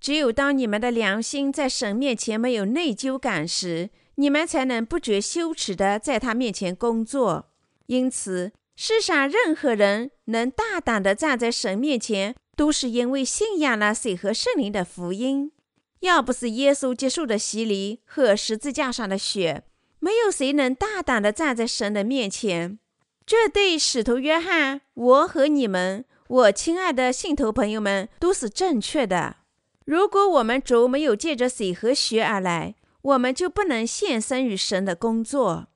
[0.00, 7.50] 只有当你们的良心在神面前没有内疚感时，你们才能不觉羞耻地在他面前工作。
[7.88, 15.52] 因此，世上任何人能大胆地站在神面前，都是因为信仰了水和圣灵的福音。
[16.00, 19.64] 要不是耶稣接受的洗礼和十字架上的血，
[20.00, 22.78] 没有谁能大胆地站在神的面前。
[23.26, 29.36] 这对使徒约翰，我和你们，我亲爱的信徒朋友们，都是正确的。
[29.84, 35.68] 如果我们主没有借着水和血而来，我们就不能献身于神的工作。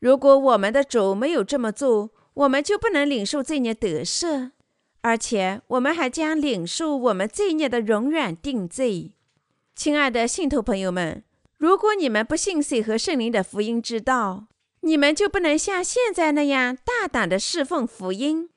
[0.00, 4.52] 如果我们的主没有这么做，我们就不能领受罪孽得赦，
[5.02, 9.12] 而且我们还将领受我们罪孽的永远定罪。
[9.76, 11.22] 亲爱的信徒朋友们，
[11.58, 14.46] 如果你们不信水和圣灵的福音之道，
[14.80, 18.48] 你们就不能像现在那样大胆地侍奉福音。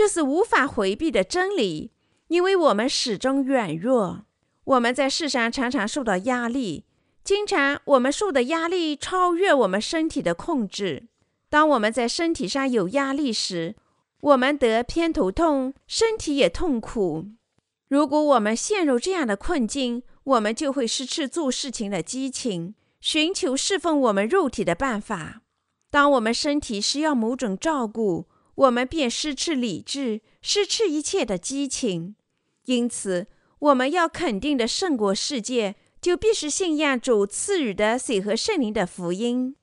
[0.00, 1.90] 这是无法回避的真理，
[2.28, 4.24] 因为我们始终软弱。
[4.64, 6.86] 我们在世上常常受到压力，
[7.22, 11.08] 经常我们受的压力超越我们身体的控制。
[11.50, 13.76] 当我们在身体上有压力时，
[14.22, 17.26] 我们得偏头痛，身体也痛苦。
[17.90, 25.42] 如果我们陷入这样的困境，我们就会失去做事情的激情，寻求侍奉我们肉体的办法。
[25.90, 28.24] 当我们身体需要某种照顾，
[28.60, 32.14] 我们便失去理智，失去一切的激情。
[32.64, 33.26] 因此。
[33.60, 39.54] 我们要肯定的胜过世界，就必须信仰主赐予的水和圣灵的福音。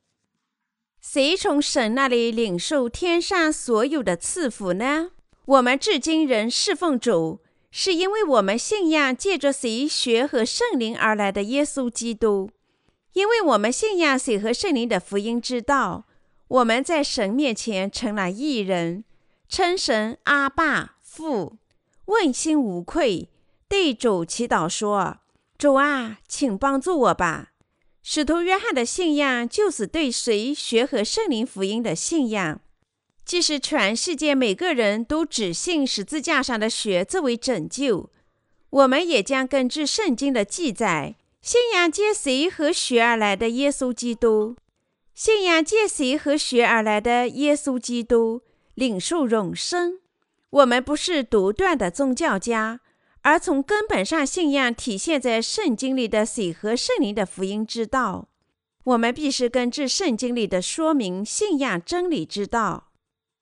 [1.01, 5.13] 谁从神那里领受天上所有的赐福呢？
[5.45, 7.39] 我们至今仍侍奉主，
[7.71, 12.51] 是因为我们信仰借着水、血和圣灵而来的耶稣基督。
[13.13, 16.05] 因为我们信仰水和圣灵的福音之道，
[16.47, 19.03] 我们在神面前成了义人，
[19.49, 21.57] 称神阿爸父，
[22.05, 23.29] 问心无愧。
[23.67, 25.17] 对主祈祷说
[25.57, 27.51] ：“主啊，请帮助我吧。”
[28.01, 32.61] 使徒约翰的信仰就是对水、血和圣灵福音的信仰。
[33.25, 38.09] 即使全世界每个人都只信十字架上的血作为拯救，
[38.69, 44.55] 我们也将根据圣经的记载，信仰借水和血而来的耶稣基督，
[45.17, 48.43] 信仰借水和血而来的耶稣基督，
[48.75, 49.97] 领受永生。
[50.51, 52.81] 我们不是独断的宗教家。
[53.23, 58.27] 而从根本上，信仰体现在圣经里的水和圣灵的福音之道。
[58.83, 62.91] 我们必须根据圣经里的说明，信仰真理之道。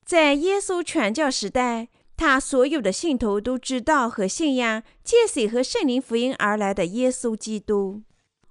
[0.05, 8.01] 在耶稣传教时代，他所有的信徒都知道和信仰借水和圣灵福音而来的耶稣基督。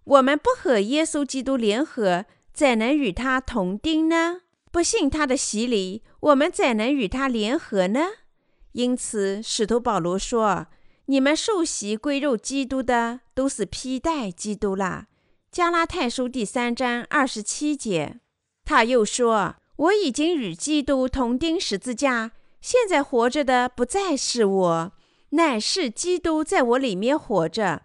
[0.05, 4.43] 我们不和耶稣基督联合，怎能与他同钉呢？
[4.71, 8.01] 不信他的洗礼，我们怎能与他联合呢？
[8.73, 10.69] 因此，使徒保罗说。
[11.07, 15.07] 你们受洗归入基督的，都是披戴基督了。
[15.53, 18.21] 加拉太书第三章二十七节，
[18.65, 22.31] 他又说：“我已经与基督同钉十字架，
[22.63, 24.93] 现在活着的不再是我，
[25.31, 27.83] 乃是基督在我里面活着，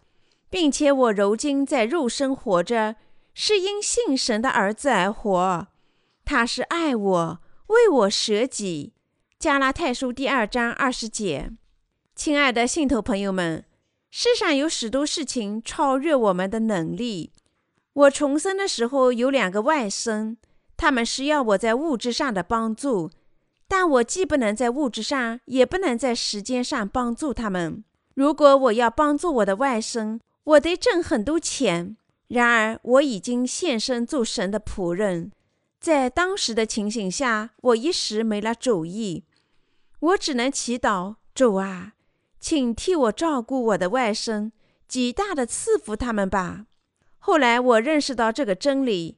[0.49, 2.95] 并且我如今在肉身活着，
[3.42, 5.68] 是因信神的儿子而活。
[6.26, 8.92] 他是爱我，为我舍己。
[9.40, 11.50] 加拉太书第二章二十节。
[12.18, 13.64] 亲爱的信徒朋友们，
[14.12, 17.32] 世上有许多事情超越我们的能力。
[17.94, 20.36] 我重生的时候有两个外甥，
[20.76, 23.10] 他们需要我在物质上的帮助，
[23.70, 27.86] 但我既不能在物质上，也不能在时间上帮助他们。
[28.16, 31.96] 如果我要帮助我的外甥，我得挣很多钱。
[32.30, 35.32] 然而，我已经献身做神的仆人，
[35.80, 39.25] 在当时的情形下，我一时没了主意。
[39.99, 41.93] 我只能祈祷主啊，
[42.39, 44.51] 请替我照顾我的外甥，
[44.88, 46.67] 极大的赐福他们吧。
[47.17, 49.17] 后来我认识到这个真理：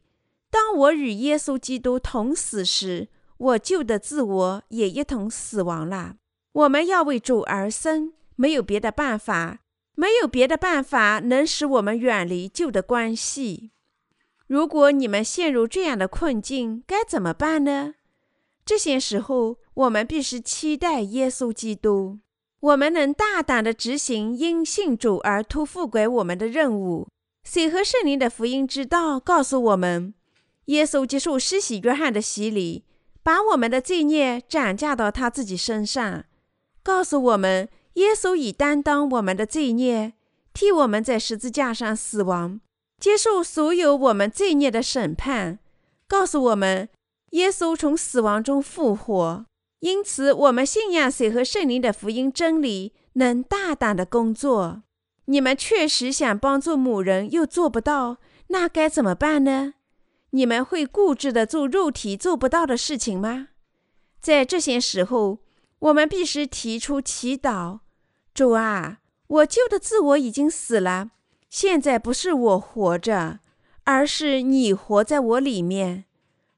[0.49, 6.15] 当我与耶稣基督同死时，我旧的自我也一同死亡了。
[6.53, 9.59] 我们要为主而生，没有别的办法。
[9.95, 13.71] 没有别的办法能使我们远离旧的关系。
[14.47, 17.93] 如果你们陷入这样的困境，该怎么办呢？
[18.65, 22.19] 这些时候，我们必须期待耶稣基督。
[22.59, 27.07] 我们能大胆地执行因信主而托付给我们的任务。
[27.43, 30.13] 水和圣灵的福音之道告诉我们，
[30.65, 32.85] 耶稣接受施洗约翰的洗礼，
[33.23, 36.25] 把我们的罪孽转嫁到他自己身上，
[36.83, 37.67] 告诉我们。
[37.95, 40.13] 耶稣已担当我们的罪孽，
[40.53, 42.61] 替我们在十字架上死亡，
[42.97, 45.59] 接受所有我们罪孽的审判。
[46.07, 46.87] 告诉我们，
[47.31, 49.45] 耶稣从死亡中复活。
[49.79, 54.83] 因此，我们信仰水和圣灵的福音真理，能大胆的工作。
[55.25, 58.17] 你们确实想帮助某人，又做不到，
[58.47, 59.73] 那该怎么办呢？
[60.29, 63.49] 你们会固执的做肉体做不到的事情吗？
[64.21, 65.39] 在这些时候。
[65.81, 67.79] 我们必须提出祈祷：
[68.35, 71.09] 主啊，我旧的自我已经死了，
[71.49, 73.39] 现在不是我活着，
[73.85, 76.05] 而是你活在我里面。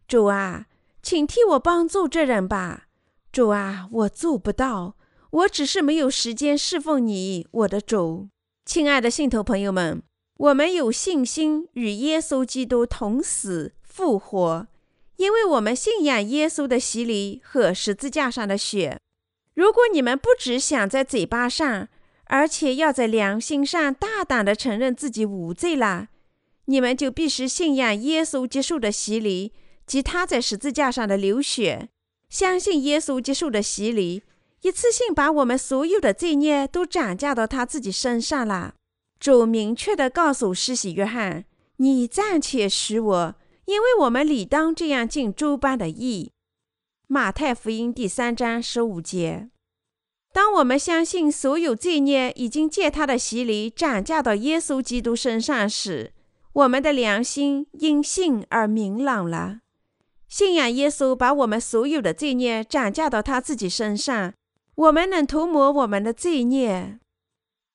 [0.10, 0.66] 主啊，
[1.02, 2.88] 请替我帮助这人吧。
[3.32, 4.98] 主啊，我做不到，
[5.32, 8.28] 我只是没有时间侍奉你，我的主。
[8.66, 10.04] 亲爱的信徒朋友们，
[10.36, 14.68] 我们有信心与耶稣基督同死复活，
[15.16, 19.00] 因为我们信仰耶稣的洗礼和十字架上的血。
[19.56, 21.88] 如果你们不只想在嘴巴上，
[22.26, 26.08] 而且要在良心上大胆地承认自己无罪了，
[26.66, 29.52] 你们就必须信仰耶稣接受的洗礼
[29.86, 31.90] 及他在十字架上的流血，
[32.30, 34.24] 相信耶稣接受的洗礼
[34.62, 38.74] 一次性把我们所有的罪孽都转嫁到他自己身上了。
[39.20, 41.46] 主明确地告诉施洗约翰
[41.78, 43.36] ：“你暂且许我，
[43.66, 46.32] 因为我们理当这样尽诸般的义。”
[47.14, 49.52] 马太福音第三章十五节：
[50.34, 56.12] 当我们相信所有罪孽已经借他的洗礼转嫁到耶稣基督身上时，
[56.54, 59.60] 我们的良心因信而明朗了。
[60.28, 64.34] 信仰耶稣把我们所有的罪孽转嫁到他自己身上，
[64.74, 66.98] 我们能涂抹我们的罪孽。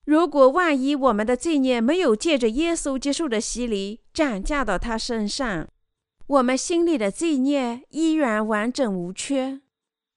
[0.03, 5.69] 如果万一我们的罪孽没有借着耶稣接受的洗礼转嫁到他身上，
[6.29, 9.61] 我们心里的罪孽依然完整无缺，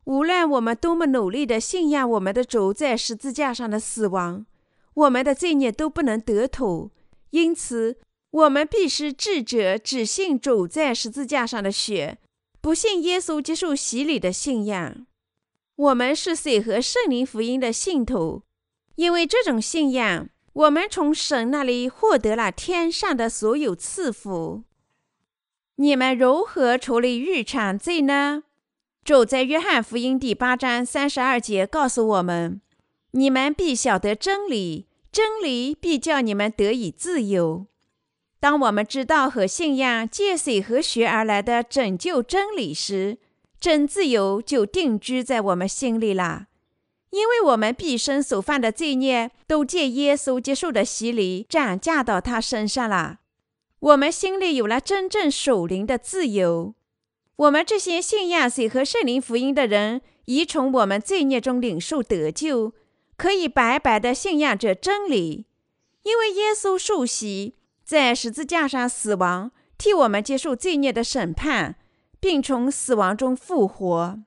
[0.04, 4.44] 无论我们多么努力地信仰我们的主在十字架上的死亡，
[4.92, 6.90] 我们的罪孽都不能得土。
[7.30, 7.96] 因此，
[8.30, 12.18] 我们必须智者只信主在十字架上的血，
[12.60, 15.06] 不信耶稣接受洗礼的信仰。
[15.76, 18.42] 我们是水和圣灵福音的信徒，
[18.96, 24.64] 因为这种信仰，我们从神那里获得了天上的所有赐福。
[25.76, 28.42] 你们如何处理日常罪呢？
[29.02, 32.60] 主在约翰福音第八章三十二节告诉我们
[33.12, 37.66] ：“你们必晓得真理，真理必叫你们得以自由。”
[38.38, 43.18] 当我们知道和信仰借水和血而来的拯救真理时，
[43.58, 46.48] 真自由就定居在我们心里了。
[47.10, 53.20] 因为我们毕生所犯的罪孽，都借耶稣接受的洗礼转嫁到他身上了。
[53.82, 56.74] 我们心里有了真正属灵的自由。
[57.34, 62.74] 我们这些信仰水和圣灵福音的人，已从我们罪孽中领受得救，
[63.16, 65.46] 可以白白的信仰这真理。
[66.04, 71.74] 因为耶稣受洗，在十字架上死亡，替我们接受罪孽的审判，
[72.20, 74.20] 并从死亡中复活。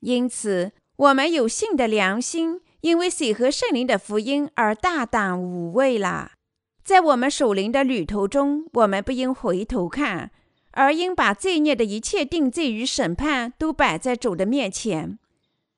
[0.00, 6.32] 因此，我们有信的良心，因为水和圣灵的福音而大胆无畏了。
[6.88, 10.30] 在我们属灵的旅途中，我们不应回头看，
[10.70, 15.18] 而应把罪孽的一切定罪与审判都摆在主的面前。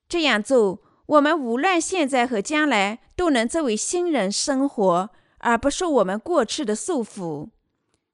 [0.09, 7.49] 这样做，我们无论现在和将来，都能作为新人生活，而不受我们过去的束缚。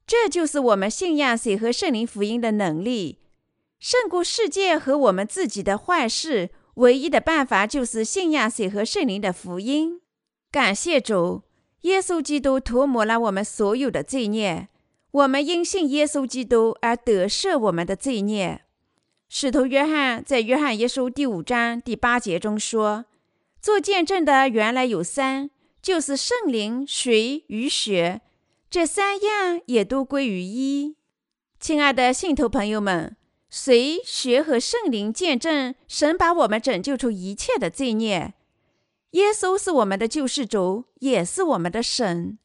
[0.07, 3.19] 这就是我们信仰水和圣灵福音的能力，
[3.79, 6.49] 胜过世界和我们自己的坏事。
[6.77, 10.01] 唯一的办法就是信仰水和圣灵的福音。
[10.51, 11.43] 感谢主，
[11.87, 14.69] 耶稣基督涂抹了我们所有的罪孽，
[15.13, 18.63] 我们因信耶稣基督而得赦我们的罪孽。
[19.29, 23.05] 使徒约翰在约翰一书第五章第八节中说
[23.63, 25.49] ：“做见证的原来有三，
[25.81, 28.21] 就是圣灵、水与血，
[28.69, 30.97] 这三样也都归于一。”
[31.61, 33.17] 亲爱的信徒朋友们。
[33.49, 38.35] 随学和圣灵见证，神把我们拯救出一切的罪孽。
[39.17, 42.39] 耶稣是我们的救世主，也是我们的神。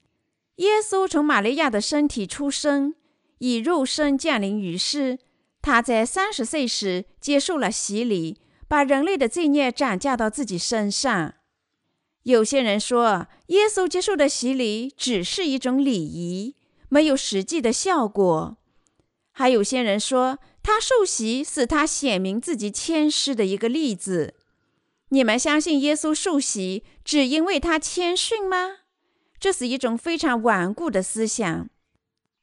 [0.56, 2.96] 耶稣从玛利亚的身体出生，
[3.40, 5.20] 以肉身降临于世。
[5.62, 8.38] 他在三十岁时接受了洗礼，
[8.70, 11.34] 把人类的罪孽转嫁到自己身上。
[12.24, 16.56] 有些人说，耶稣接受的洗礼只是一种礼仪，
[16.88, 18.58] 没有实际的效果。
[19.34, 20.40] 还有些人说。
[20.64, 24.36] 他受洗是他显明自己谦虚的一个例子。
[25.14, 28.78] 你们相信耶稣受洗只因为他谦逊吗？
[29.39, 31.70] 这是一种非常顽固的思想。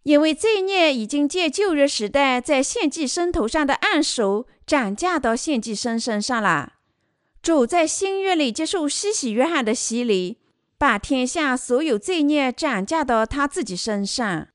[0.02, 6.74] 因为罪孽已经借旧约时代在献祭生头上的按手转嫁到献祭生身上了。
[7.42, 10.38] 主在新约里接受西洗约翰的洗礼，
[10.76, 14.48] 把天下所有罪孽转嫁到他自己身上，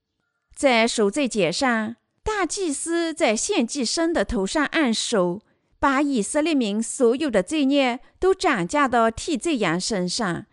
[0.56, 1.96] 在赎罪节上。
[2.24, 5.42] 大祭司在献祭生的头上按手，
[5.84, 10.46] 把以色列民所有的罪孽都转嫁到替罪羊身上。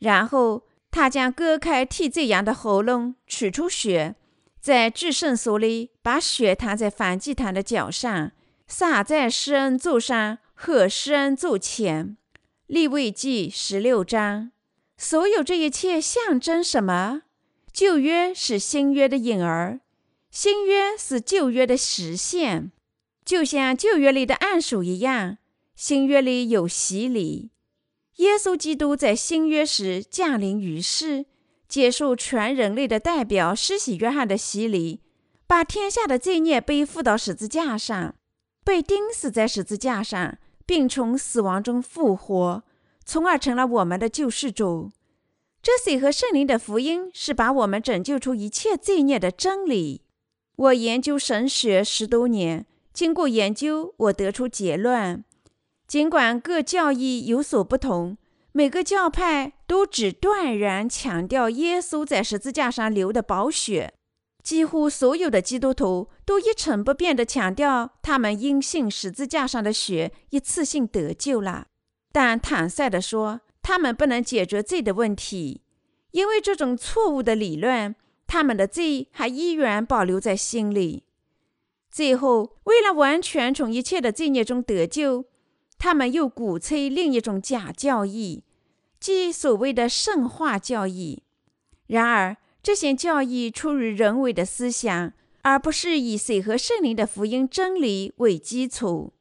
[0.00, 4.14] 然后他将割开替罪羊的喉咙，取出血，
[4.60, 8.32] 在至圣所里把血弹在燔祭坛的脚上，
[8.66, 12.18] 洒在施恩座上和施恩座前。
[12.66, 14.50] 立位记十六章。
[14.98, 17.22] 所有这一切象征什么？
[17.72, 19.80] 旧约是新约的影儿。
[20.30, 22.70] 新约是旧约的实现，
[23.24, 25.38] 就像旧约里的按手一样。
[25.76, 27.50] 新约里有洗礼，
[28.16, 31.26] 耶稣基督在新约时降临于世，
[31.66, 35.00] 接受全人类的代表施洗约翰的洗礼，
[35.48, 38.14] 把天下的罪孽背负到十字架上，
[38.64, 42.62] 被钉死在十字架上，并从死亡中复活，
[43.04, 44.92] 从而成了我们的救世主。
[45.60, 50.02] 这水和圣灵的福音是把我们拯救出一切罪孽的真理。
[50.54, 52.64] 我研究神学十多年，
[52.94, 55.24] 经过研究，我得出结论：
[55.88, 58.16] 尽管各教义有所不同，
[58.52, 63.92] 每个教派都只断然强调耶稣在十字架上流的宝血。
[64.44, 71.66] 几乎所有的基督徒都一成不变地强调，他们因信十字架上的血一次性得救了。
[72.12, 75.62] 但坦率地说，他们不能解决罪的问题，
[76.12, 77.96] 因为这种错误的理论。
[78.26, 81.04] 他们的罪还依然保留在心里。
[81.94, 85.26] 最后，为了完全从一切的罪孽中得救，
[85.78, 88.42] 他们又鼓吹另一种假教义，
[88.98, 91.22] 即所谓的圣化教义。
[91.86, 99.12] 然而，这些教义出于人为的思想，而不是以水和圣灵的福音真理为基础。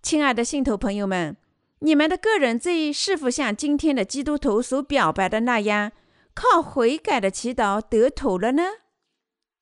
[0.00, 1.36] 亲爱的信徒朋友们，
[1.80, 5.90] 你们的个人罪是否像今天的基督徒所表白的那样？
[6.34, 8.62] 靠悔改的祈祷得头了呢？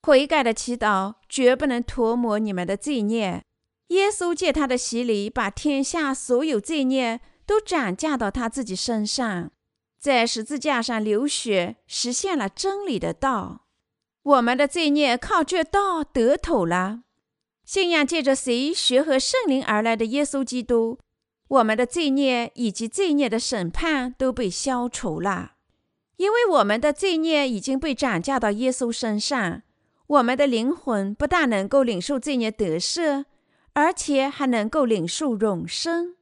[0.02, 3.42] 悔改的祈祷绝不能涂抹你们的罪孽。
[3.88, 9.50] 耶稣借他的洗礼，把天下所有罪孽都转嫁到他自己身上，
[9.98, 13.66] 在十字架上流血，实现了真理的道。
[14.22, 17.00] 我们的罪孽靠这道得头了。
[17.64, 20.98] 信仰借着谁学和圣灵而来的耶稣基督，
[21.48, 25.52] 我们的罪孽以及罪孽的审判都被消除了。
[26.16, 29.62] 因为我们的罪孽已经被转嫁到耶稣身上，
[30.08, 33.26] 我们的灵魂不但能够领受罪孽得赦，
[33.74, 36.16] 而且还能够领受永生。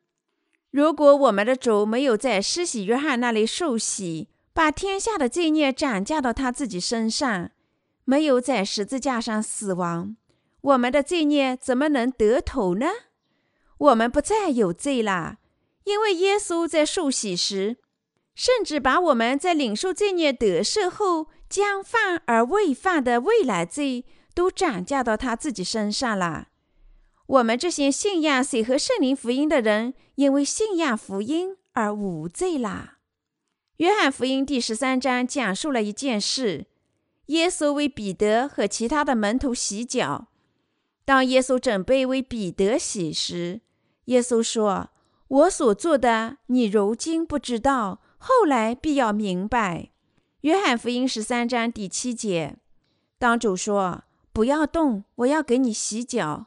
[0.71, 7.51] 如果我们的主没有在施洗约翰那里受洗，把天下的罪孽转嫁到他自己身上，
[8.05, 10.17] 没有在十字架上死亡，
[10.61, 12.87] 我们的罪孽怎么能得头呢？
[13.79, 15.39] 我们不再有罪了，
[15.85, 17.77] 因为耶稣在受洗时。
[18.35, 26.49] 甚至把我们在领受罪孽得赦后将犯而未犯的未来罪都转嫁到他自己身上了。
[27.27, 32.99] 我们这些信仰水和圣灵福音的人，因为信仰福音而无罪啦。
[33.79, 36.67] 约翰福音第十三章讲述了一件事：
[37.27, 40.29] 耶稣为彼得和其他的门徒洗脚。
[41.05, 43.61] 当耶稣准备为彼得洗时，
[44.07, 44.91] 耶稣说
[45.29, 49.79] ：“我所做的，你如今不知道。”后来必要明白，
[50.47, 52.55] 《约翰福音》十三章第七节，
[53.19, 56.47] 当主说：“不要动，我要给你洗脚。”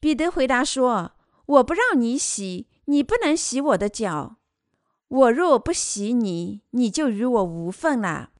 [0.00, 1.12] 彼得回答说
[1.44, 4.36] ：“我不让你洗，你不能洗我的脚。
[5.08, 8.30] 我若不洗你，你就与我无份了。”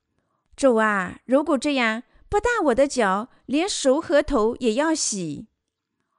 [0.57, 5.47] 主啊，如果这样，不但我的脚，连手和头也要洗。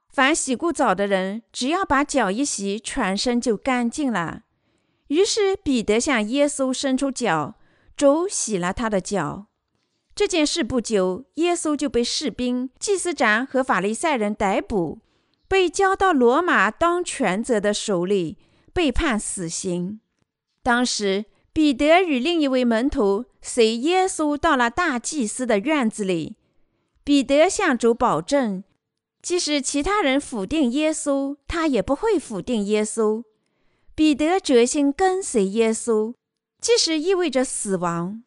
[0.08, 4.44] 凡洗过澡的人，只要把脚一洗，全身就干净了。
[5.08, 7.56] 于是彼得向耶稣伸出脚，
[7.98, 9.48] 主洗了他的脚。
[10.14, 15.00] 这件事不久，耶稣就被士兵、祭司长和法利赛人逮捕，
[15.48, 18.38] 被交到罗马当权者的手里，
[18.72, 20.00] 被判死刑。
[20.62, 26.36] 当时，彼得与另一位门徒随耶稣到了大祭司的院子里。
[27.02, 28.62] 彼得向主保证。
[29.20, 33.24] 即使其他人否定耶稣，他也不会否定耶稣。
[33.96, 36.14] 彼得决心跟随耶稣，
[36.60, 38.22] 即使意味着死亡。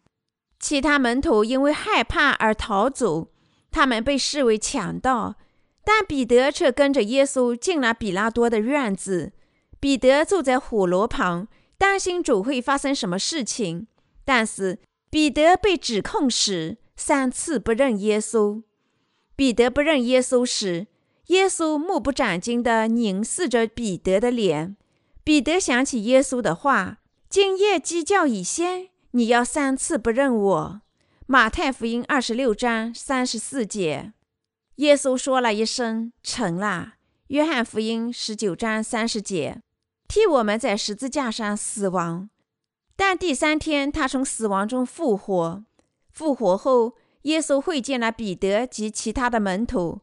[0.59, 3.31] 其他门徒因为害怕而逃走，
[3.71, 5.35] 他们被视为强盗。
[5.83, 9.33] 但彼得却跟着耶稣进了比拉多的院子。
[9.79, 13.87] 彼得坐在火炉旁，担心主会发生什么事情。
[14.23, 14.79] 但是
[15.09, 18.61] 彼得被指控时，三次不认耶稣。
[19.35, 20.85] 彼得不认耶稣时，
[21.27, 24.77] 耶稣目不转睛地凝视着彼得的脸。
[25.23, 26.99] 彼得想起耶稣的话
[27.31, 30.81] ：“今夜鸡叫已先，你要三次不认我。”
[31.25, 34.11] 马太福音二十六章三十四节。
[34.75, 36.95] 耶稣说了一声“成了”。
[37.27, 39.61] 约翰福音十九章三十节，
[40.09, 42.29] 替我们在十字架上死亡。
[42.97, 45.63] 但第三天，他从死亡中复活。
[46.09, 46.97] 复活后。
[47.21, 50.01] 耶稣会见了彼得及其他的门徒，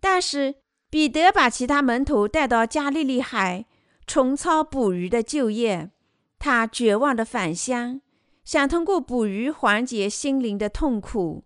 [0.00, 0.56] 但是
[0.90, 3.64] 彼得把其他门徒带到加利利海
[4.06, 5.90] 重操捕鱼的旧业。
[6.38, 8.00] 他绝望的返乡，
[8.44, 11.44] 想通过捕鱼缓解心灵的痛苦。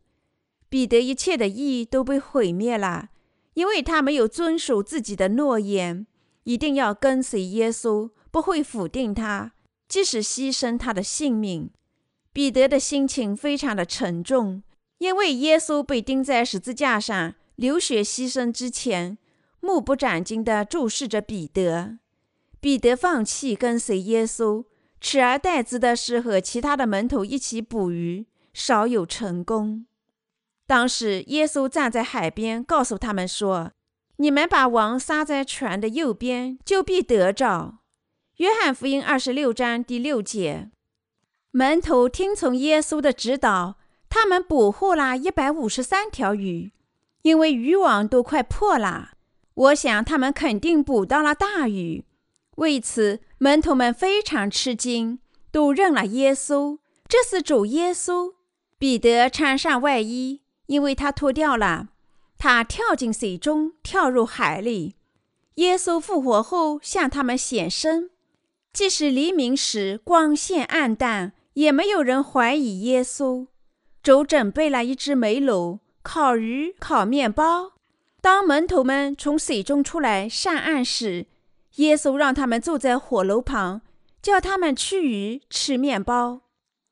[0.68, 3.10] 彼得一切的意义都被毁灭了，
[3.54, 6.06] 因为他没有遵守自己的诺言，
[6.44, 9.52] 一定要跟随耶稣，不会否定他，
[9.88, 11.70] 即使牺牲他的性命。
[12.32, 14.62] 彼得的心情非常的沉重。
[14.98, 19.18] 因为耶稣被钉在十字架上流血牺牲之前，
[19.58, 21.98] 目不转睛地注视着彼得。
[22.60, 24.64] 彼得放弃跟随耶稣，
[25.02, 28.24] 取而代之的是和其他的门徒一起捕鱼，
[28.54, 29.84] 少有成功。
[30.66, 33.72] 当时耶稣站在海边，告诉他们说
[34.16, 37.80] ：“你们把网撒在船的右边，就必得着。”
[38.38, 40.70] 约翰福音二十六章第六节。
[41.50, 43.76] 门徒听从耶稣的指导。
[44.14, 46.70] 他们捕获了一百五十三条鱼，
[47.22, 49.12] 因为渔网都快破了。
[49.54, 52.04] 我想他们肯定捕到了大鱼。
[52.56, 55.18] 为此，门徒们非常吃惊，
[55.50, 56.78] 都认了耶稣。
[57.08, 58.34] 这是主耶稣。
[58.78, 61.88] 彼得穿上外衣，因为他脱掉了。
[62.36, 64.96] 他跳进水中，跳入海里。
[65.56, 68.10] 耶稣复活后向他们显身，
[68.72, 73.46] 即使黎明时光线暗淡，也没有人怀疑耶稣。
[74.02, 77.74] 主准备了一只煤炉，烤鱼、烤面包。
[78.20, 81.26] 当门徒们从水中出来上岸时，
[81.76, 83.80] 耶稣让他们坐在火炉旁，
[84.20, 86.42] 叫他们吃鱼、吃面包。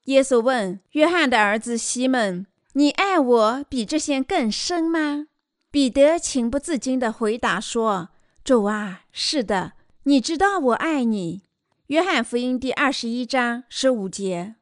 [0.04, 5.26] 耶稣问约翰的儿子西门：“你爱我比这些更深吗？”
[5.70, 8.08] 彼得情不自禁地回答说
[8.42, 9.74] ：“主啊，是的，
[10.04, 11.42] 你知道我爱你。”
[11.88, 14.54] 约翰福音第二十一章十五节。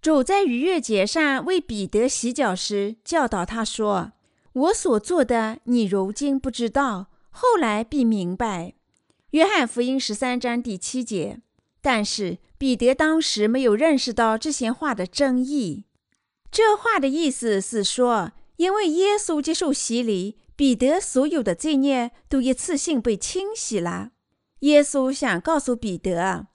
[0.00, 4.12] 主在逾越节上为彼得洗脚时，教导他说
[4.52, 8.74] ：“我所做的，你如今不知道，后来必明白。”
[9.34, 11.40] 约翰福音十三章第七节。
[11.82, 15.86] 但是彼得当时没有认识到这些话的真意。
[16.52, 24.12] 这话的意思是说，因为耶稣接受洗礼，彼得所有的罪孽都一次性被清洗了。
[24.60, 26.46] 耶稣想告诉彼得。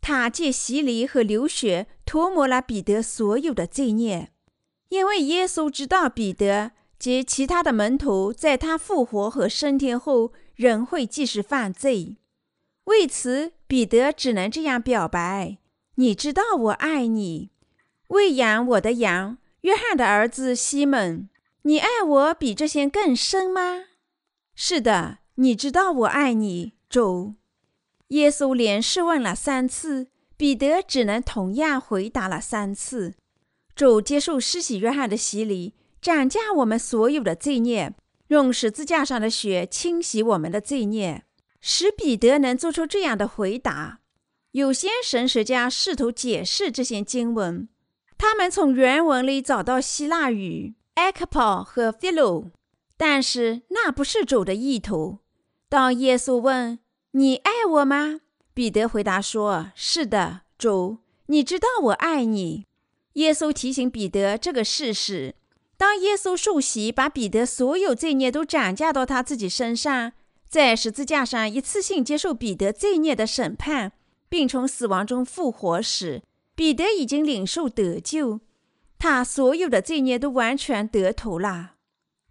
[0.00, 4.30] 他借洗礼和流血涂抹了彼得所有的罪孽，
[4.90, 12.18] 因为耶稣知道彼得及其他的门徒在他复活和升天后仍会继续犯罪。
[12.90, 15.58] 为此，彼得只能这样表白
[15.94, 17.50] ：“你知道我爱你，
[18.08, 21.28] 喂养我的羊。”约翰的儿子西门，
[21.62, 23.84] 你爱我比这些更深吗？
[24.54, 27.34] 是的，你知道我爱你，主。
[28.08, 33.14] 耶稣连试问了三次，彼得只能同样回答了三次。
[33.76, 37.92] 主接受施洗约翰的洗礼，斩下我们所有的罪孽，
[38.28, 41.24] 用十字架上的血清洗我们的罪孽，
[41.60, 44.00] 使彼得能做出这样的回答。
[44.52, 47.68] 有些神学家试图解释这些经文，
[48.18, 52.50] 他们从原文里找到希腊语埃克跑和 “philo”，，
[52.96, 55.18] 但是那不是主的意图。
[55.68, 56.80] 当耶稣问
[57.12, 58.20] ：“你爱我吗？”
[58.52, 62.66] 彼得回答说：“是的，主，你知道我爱你。”
[63.14, 65.36] 耶稣提醒彼得这个事实。
[65.76, 70.12] 当耶稣受洗，把彼得所有罪孽都转嫁到他自己身上，
[70.50, 73.92] 在十字架上一次性接受彼得罪孽的审判，
[74.28, 76.22] 并从死亡中复活时，
[76.56, 78.40] 彼得已经领受得救，
[78.98, 81.76] 他所有的罪孽都完全得头了。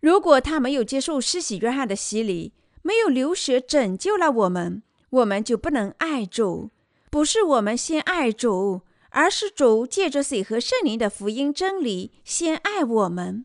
[0.02, 2.52] 如果他没有接受施洗约翰的洗礼，
[2.82, 6.72] 没有流血拯救了我们，我们就不能爱主。
[7.10, 8.82] 不是我们先爱主。
[9.12, 13.44] 而是主借着水和圣灵的福音真理先爱我们。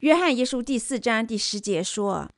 [0.00, 2.28] 约翰一书第四章第十节说：“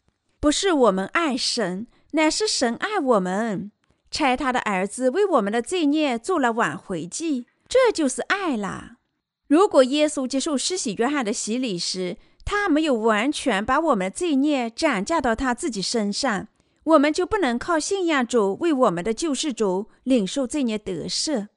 [0.46, 3.72] 不是我们爱神，乃是神爱我们，
[4.12, 8.98] 差他的儿子为我们的罪孽做了挽回祭，这就是爱啦。”
[9.48, 16.46] 如果耶稣接受施洗约翰的洗礼时，他没有完全把我们的罪孽转嫁到他自己身上，
[16.84, 21.48] 我们就不能靠信仰主为我们的救世主领受罪孽得赦。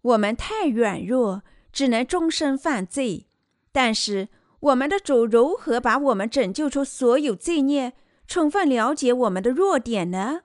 [0.00, 3.26] 我们太软弱，只能终身犯罪。
[3.70, 4.28] 但是，
[4.60, 7.92] 我们的主如何把我们拯救出所有罪孽？
[8.26, 10.42] 充分了解我们的弱点呢？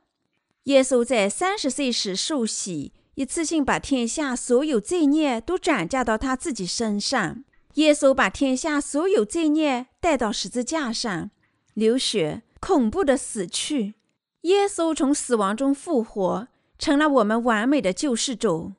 [0.64, 7.44] 耶稣在三十岁时受洗，一次性把天下所有罪孽都转嫁到他自己身上。
[7.76, 11.30] 耶稣把天下所有罪孽带到十字架上，
[11.74, 13.94] 流血，恐怖的死去。
[14.42, 16.48] 耶稣从死亡中复活，
[16.78, 18.74] 成了我们完美的救世主。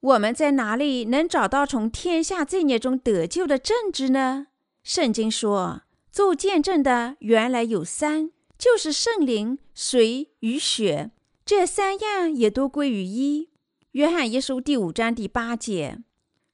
[0.00, 4.48] 我们在哪里能找到从天下罪孽中得救的证据呢？
[4.82, 8.30] 圣经说，做见证的原来有三，
[8.62, 11.10] 就是圣灵、水与血，
[11.44, 13.48] 这三样也都归于一。
[13.90, 15.98] 约翰一书第五章第八节。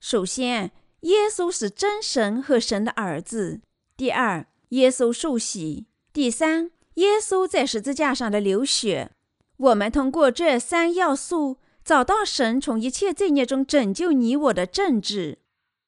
[0.01, 3.61] 首先，耶稣是真神和神的儿子；
[3.95, 9.11] 第二，耶稣受洗；第三，耶稣在十字架上的流血。
[9.59, 11.59] 我们通过这三要素。
[11.85, 15.41] 找到神从一切罪孽中拯救你我的证据，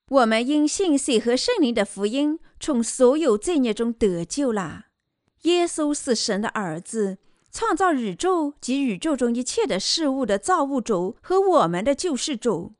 [0.08, 4.88] 我们因信水和圣灵的福音，从所有罪孽中得救了。
[5.42, 7.18] 耶稣是神的儿子，
[7.50, 12.74] 创造宇宙及宇宙中一切的事物的造物主和我们的救世主。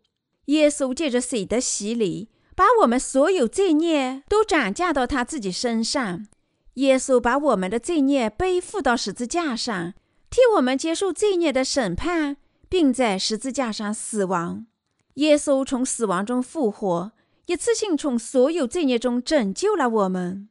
[0.47, 6.27] 耶稣借着水的洗礼，把我们所有罪孽都转嫁到他自己身上。
[6.75, 9.95] 耶稣把我们的罪孽背负到十字架上，
[10.29, 12.37] 替我们接受罪孽的审判。
[12.71, 14.65] 并在十字架上死亡。
[15.15, 17.11] 耶稣从死亡中复活，
[17.47, 20.49] 一次性从所有罪孽中拯救了我们。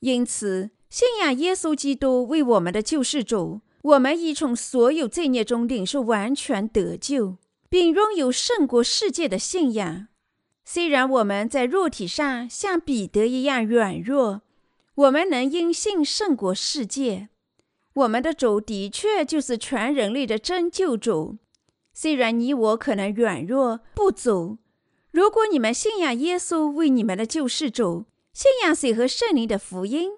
[0.00, 7.36] 因此，信仰耶稣基督为我们的救世主，我们已从所有罪孽中领受完全得救，
[7.68, 10.08] 并拥有胜过世界的信仰。
[10.64, 14.42] 虽然我们在肉体上像彼得一样软弱，
[14.96, 17.28] 我们能因信胜过世界。
[17.94, 21.38] 我们的主的确就是全人类的真救主。
[21.92, 24.58] 虽然你我可能软弱不足，
[25.12, 30.10] 如果你们信仰耶稣为你们的救世主，信仰水和圣灵的福音，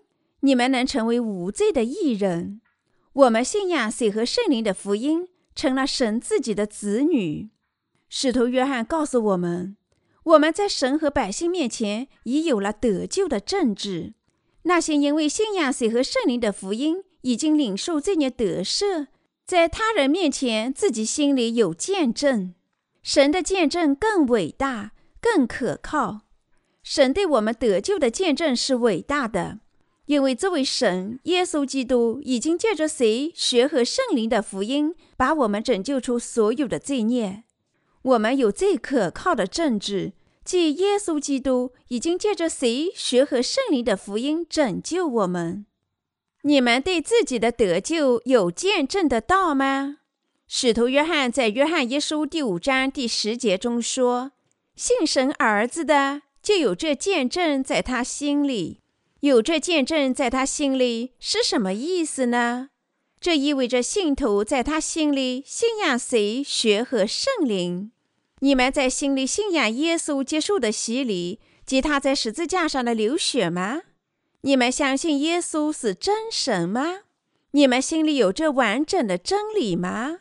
[0.42, 2.60] 你们能成为无罪的义人。
[3.12, 7.50] 我们信仰水和圣灵的福音，成了神自己的子女。
[8.08, 9.76] 使徒约翰告诉我们，
[10.24, 14.14] 我们在神和百姓面前已有了得救的证据。
[14.64, 19.08] 那些因为信仰水和圣灵的福音，已经领受罪孽得赦。
[19.44, 22.54] 在他人面前，自己心里有见证，
[23.02, 26.22] 神的见证更伟大、更可靠。
[26.82, 29.60] 神对我们得救的见证是伟大的，
[30.06, 37.44] 因为这位神耶稣基督已经借着谁学和圣灵的福音，把我们拯救出所有的罪孽。
[38.02, 45.66] 我们有最可靠的证据，即耶稣基督已经借着谁学和圣灵的福音拯救我们。
[46.42, 49.98] 你们对自己的得救有见证的道吗？
[50.48, 54.32] 使徒约翰在约翰一书第五章第十节中说
[54.74, 58.81] ：“信神儿子的，就有这见证在他心里。
[59.22, 62.70] 有这见证在他心里是什么意思呢？
[63.20, 67.92] 这意味着信徒在他心里信仰谁、学和圣灵。
[68.40, 73.82] 你们在心里信仰耶稣接受的洗礼及他在十字架上的流血吗？”
[74.42, 77.02] 你们相信耶稣是真神吗？
[77.52, 80.18] 你们心里有这完整的真理吗？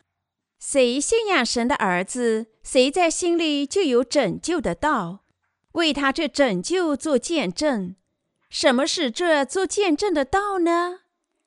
[0.60, 5.24] 谁信仰神的儿子，谁在心里就有拯救的道，
[5.72, 7.96] 为他这拯救做见证。
[8.52, 10.98] 什么是这做见证的道呢？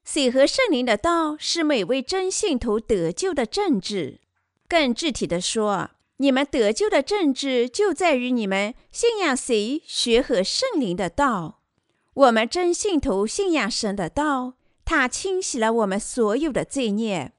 [0.03, 4.21] 水和圣灵的道是每位真信徒得救的证据。
[4.67, 11.61] 更具体的说，你们得救的证据就在于你们信仰谁学和圣灵的道。
[12.15, 17.33] 我们真信徒信仰神的道，他清洗了我们所有的罪孽。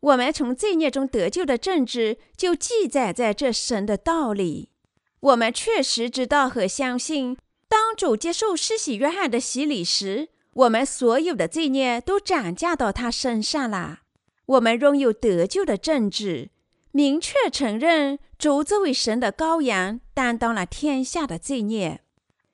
[0.00, 4.72] 我们从罪孽中得救的政治就记载在这神的道里。
[5.20, 7.38] 我们确实知道和相信，
[7.68, 14.00] 当主接受施洗约翰的洗礼时，我们所有的罪孽都转嫁到他身上了。
[14.46, 16.50] 我们拥有得救的政治，
[16.92, 22.02] 明确承认主作为神的羔羊，担当了天下的罪孽。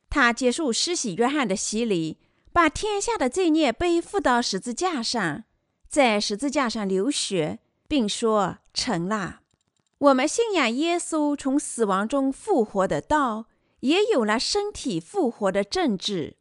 [0.08, 2.18] 他接受施洗约翰的洗礼，
[2.52, 5.44] 把天下的罪孽背负到十字架上。
[5.88, 9.40] 在十字架上流血，并说成了。
[9.98, 13.44] 我们信仰耶稣从死亡中复活的道，
[13.82, 16.36] 也有了身体复活的证据。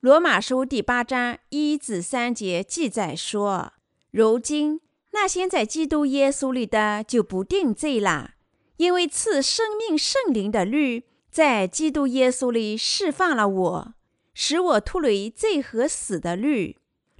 [0.00, 3.72] 罗马书第八章一至三节记载说
[4.10, 4.80] ：“如今
[5.12, 8.32] 那些在基督耶稣里的就不定罪了，
[8.78, 13.94] 因为赐生命圣灵的律在基督耶稣里释放了我，
[14.34, 16.76] 使我脱离罪和死的律。”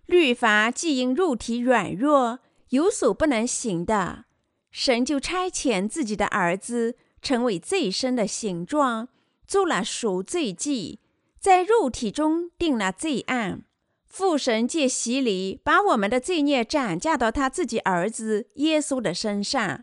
[0.06, 2.40] 律法既因肉体软弱
[2.70, 4.24] 有所不能行的，
[4.72, 9.08] 神就差遣自己的儿子成为罪身的形状，
[9.50, 11.00] 做了赎罪祭，
[11.40, 13.64] 在肉体中定了罪案。
[14.06, 19.82] 父神借洗礼把我们的罪孽转嫁到他自己儿子耶稣的身上。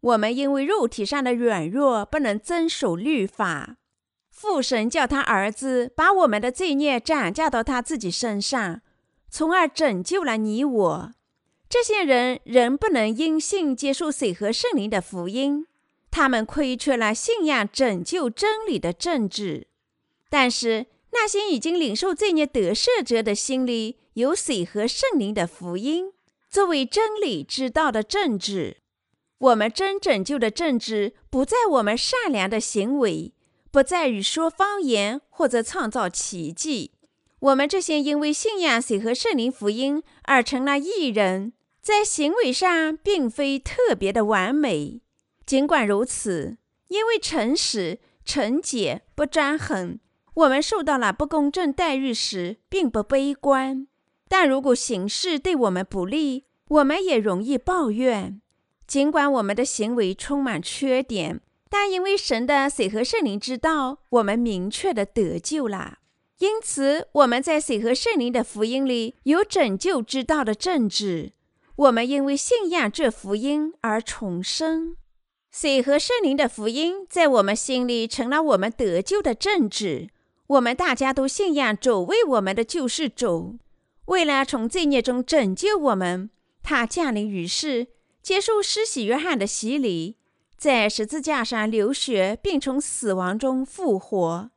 [0.00, 3.76] 我们因为肉体上的软弱不能遵守律法，
[4.32, 8.80] 父神叫他儿子把我们的罪孽转嫁到他自己身上。
[9.30, 11.12] 从而拯救了你我。
[11.68, 15.66] 这些人仍不能因信接受水和圣灵的福音，
[16.16, 19.66] 他们亏缺了信仰拯救真理的政治。
[20.30, 26.12] 但是那些已经领受罪孽得赦者的心里有水和圣灵的福音，
[26.48, 28.76] 作为真理之道的政治。
[29.38, 33.34] 我们真拯救的政治不在我们善良的行为，
[33.72, 36.92] 不在于说方言或者创造奇迹。
[37.40, 45.00] 我们这些因为信仰水和圣灵福音而成了义人，在行为上并非特别的完美。
[45.46, 46.56] 尽管如此，
[46.88, 49.98] 因为诚实、纯洁、不专横，
[50.34, 53.86] 我们受到了不公正待遇时并不悲观。
[54.28, 58.40] 但如果形势对我们不利，我们也容易抱怨。
[58.86, 65.98] 尽管我们的行为充满缺点，但因为神的水和圣灵之道，我们明确的得救了。
[66.38, 71.32] 因此，我们在水和圣灵的福音里有拯救之道的政治。
[71.76, 74.96] 我们因为信仰这福音而重生。
[75.56, 80.08] 水和圣灵的福音在我们心里成了我们得救的政治。
[80.48, 83.60] 我们大家都信仰主为我们的救世主，
[84.06, 86.28] 为了从罪孽中拯救我们，
[86.64, 87.86] 他降临于世，
[88.20, 90.16] 接受施洗约翰的洗礼，
[90.58, 94.50] 在十字架上流血，并从死亡中复活。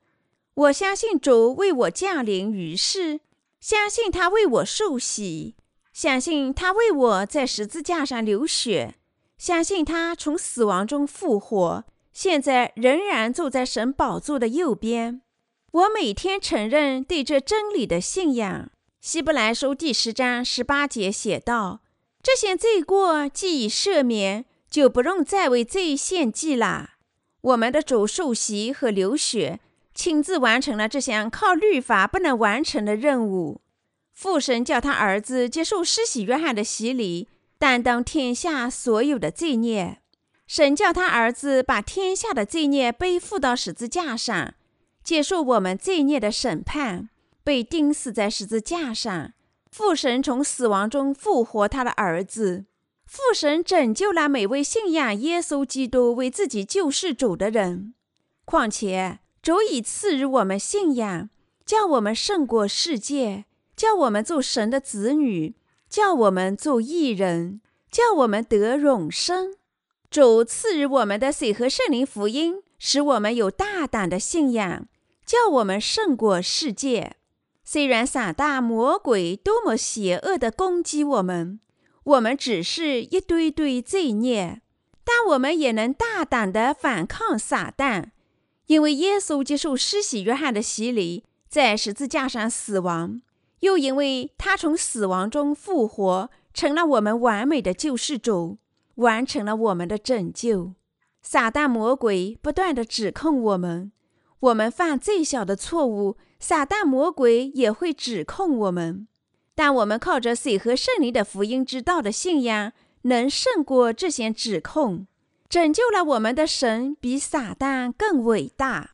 [0.56, 3.20] 我相信主为我降临于世，
[3.60, 5.54] 相信他为我受洗，
[5.94, 8.96] 相信他为我在十字架上流血，
[9.38, 15.22] 相信他从死亡中复活，现在仍然坐在神宝座的右边。
[15.72, 18.72] 我每天承认对这真理的信仰。
[19.00, 21.82] 希伯来书第十章十八节写道
[22.24, 26.92] ：“这些罪过既已赦免，就不用再为罪献祭了。”
[27.42, 29.60] 我们的主受洗和流血。
[29.94, 33.62] 亲自完成了这项靠律法不能完成的任务。
[34.14, 37.28] 父神叫他儿子接受施洗约翰的洗礼，
[37.58, 40.02] 担当天下所有的罪孽。
[40.46, 44.54] 神叫他儿子把天下的罪孽背负到十字架上，
[45.04, 47.10] 接受我们罪孽的审判，
[47.44, 49.34] 被钉死在十字架上。
[49.72, 52.66] 父神从死亡中复活他的儿子。
[53.06, 57.94] 父神拯救了每位信仰耶稣基督为自己救世主的人。
[58.46, 59.20] 况且。
[59.40, 61.30] 主已赐予我们信仰，
[61.66, 63.46] 叫我们胜过世界，
[63.78, 65.56] 叫我们做神的子女，
[65.90, 69.56] 叫我们做义人，叫我们得永生。
[70.10, 74.88] 主赐予我们的水和圣灵福音，使我们有大胆的信仰，
[75.26, 77.16] 叫我们胜过世界。
[77.64, 81.60] 虽然撒旦魔鬼多么邪恶的攻击我们，
[82.04, 84.62] 我们只是一堆堆罪孽，
[85.04, 88.12] 但我们也能大胆的反抗撒旦。
[88.68, 93.22] 因为耶稣接受施洗约翰的洗礼，在十字架上死亡，
[93.62, 98.58] 又因为他从死亡中复活，成了我们完美的救世主，
[98.96, 100.74] 完成了我们的拯救。
[101.22, 103.92] 撒旦魔鬼不断的指控我们，
[104.40, 109.08] 我们犯最小的错误，撒旦魔鬼也会指控我们。
[109.56, 115.08] 但我们靠着水和圣灵的福音之道的信仰，能胜过这些指控。
[115.50, 118.92] 拯救了我们的神比撒旦更伟大，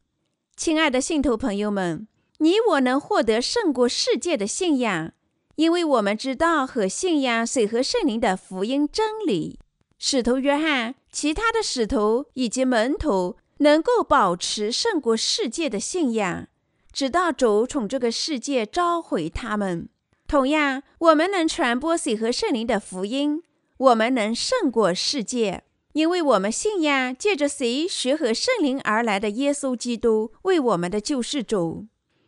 [0.56, 2.08] 亲爱的信徒朋友们，
[2.44, 5.14] 你我能获得胜过世界的信仰，
[5.56, 9.60] 因为我们知道和信仰水和圣灵的福音真理。
[9.98, 16.50] 使徒约翰、其他的使徒以及门徒能够保持胜过世界的信仰，
[16.92, 19.88] 直到主从这个世界召回他们。
[20.28, 23.42] 同样，我们能传播水和圣灵的福音，
[23.78, 25.64] 我们能胜过世界。
[25.94, 31.86] 因为我们信仰借着谁学和圣灵而来的耶稣基督为我们的救世主，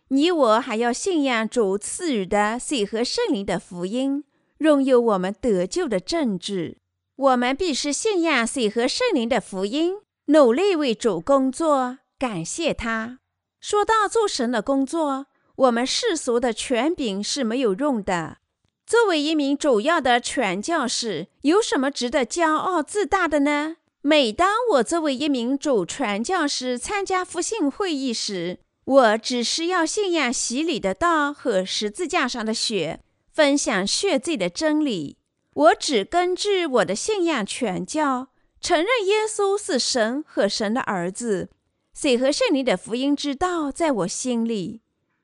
[0.09, 4.23] 你我还要信仰主赐予的水和圣灵的福音，
[4.59, 6.77] 拥有我们得救的政治。
[7.15, 9.95] 我们必须信仰水和圣灵的福音，
[10.25, 13.19] 努力为主工作，感谢他。
[13.59, 15.25] 说到做神的工作，
[15.55, 18.37] 我们世俗的权柄是没有用的。
[18.85, 23.77] 作为一名主要的传教士，有什么值得骄傲自大的呢？
[24.01, 33.01] 每当我作为一名主传教士参加复兴会议时，我只是要信仰洗礼的道和十字架上的血，
[33.33, 35.17] 分享血罪的真理。
[35.53, 38.27] 我只根据我的信仰全教，
[38.61, 41.49] 承认耶稣是神和神的儿子。
[41.93, 44.81] 水和圣灵的福音之道在我心里，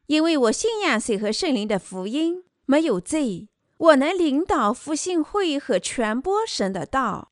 [0.07, 3.49] 因为我信仰水和圣灵的福音，没有罪。
[3.77, 7.31] 我能领导复兴会和传播神的道。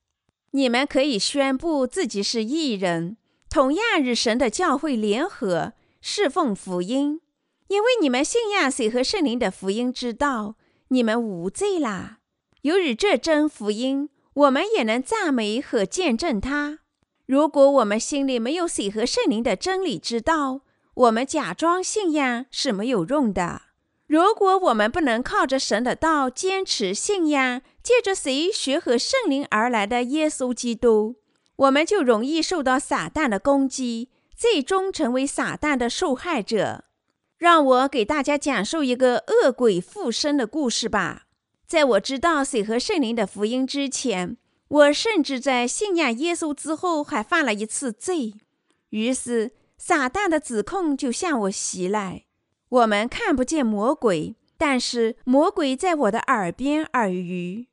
[0.51, 3.17] 你们可以宣布自己是异人，
[3.49, 7.21] 同样与神的教会联合侍奉福音，
[7.67, 10.55] 因为你们信仰谁和圣灵的福音之道，
[10.89, 12.19] 你们无罪啦。
[12.61, 16.79] 由于这真福音，我们也能赞美和见证它。
[17.25, 20.61] 如果我们心里没有谁和圣灵的真理之道，
[20.95, 23.63] 我们假装信仰是没有用的。
[24.07, 31.17] 如果我们不能靠着神的道坚持信仰，借着谁学和圣灵而来的耶稣基督，
[31.57, 36.85] 我们就容易受到撒旦的攻击，最终成为撒旦的受害者。
[37.37, 41.25] 让我给大家讲述一个恶鬼附身的故事吧。
[41.67, 44.37] 在我知道水和圣灵的福音之前，
[44.69, 48.33] 我甚至在信仰耶稣之后还犯了一次罪，
[48.91, 52.23] 于是撒旦的指控就向我袭来。
[52.69, 57.67] 我们看不见魔鬼，但是魔鬼在我的耳边耳语。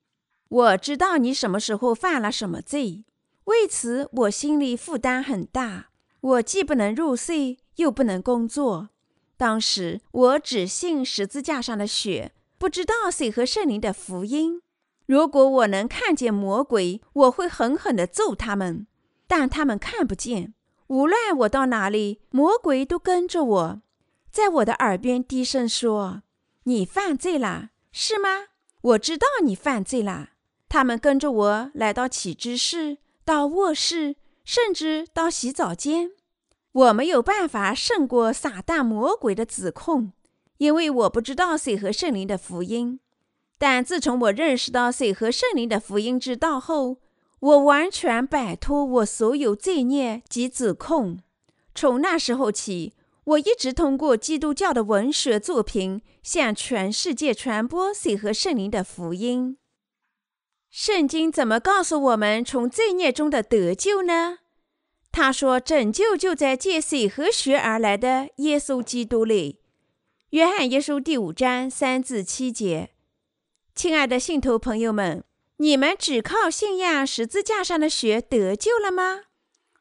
[0.48, 3.04] 我知道你什么时候犯了什么罪，
[3.44, 5.90] 为此我心里负担很大。
[6.26, 8.88] 我既不能入睡，又不能工作。
[9.36, 14.60] 当时我只信十字架上的血，不知道谁和圣灵的福音。
[15.06, 18.88] 如果我能看见魔鬼，我会狠狠地揍他们，
[19.28, 20.54] 但他们看不见。
[20.88, 23.82] 无论我到哪里，魔鬼都跟着我。
[24.32, 26.22] 在我的耳边低声说
[26.64, 28.46] ：“你犯罪了，是吗？
[28.82, 30.30] 我知道你犯罪了。”
[30.68, 36.10] 他们跟着我来到起居室，到卧室，甚至到洗澡间。
[36.76, 40.12] 我没有办法胜过撒旦魔鬼的指控，
[40.58, 43.00] 因为我不知道水和圣灵的福音。
[43.56, 46.98] 但自从我认识到水和圣灵的福音之道后，
[47.40, 51.18] 我完全摆脱我所有罪孽及指控。
[51.74, 52.92] 从那时候起。
[53.26, 59.58] 我一直通过基督教的文学作品向全世界传播水和圣灵的福音。
[60.70, 64.38] 圣经怎么告诉我们从罪孽中的得救呢？
[65.16, 69.60] 他说：“拯救就在借水和血而来的耶稣基督里。”
[70.28, 72.90] 约翰一书第五章三至七节。
[73.74, 75.24] 亲爱的信徒朋友们，
[75.56, 79.22] 你们只靠信仰十字架上的血得救了吗？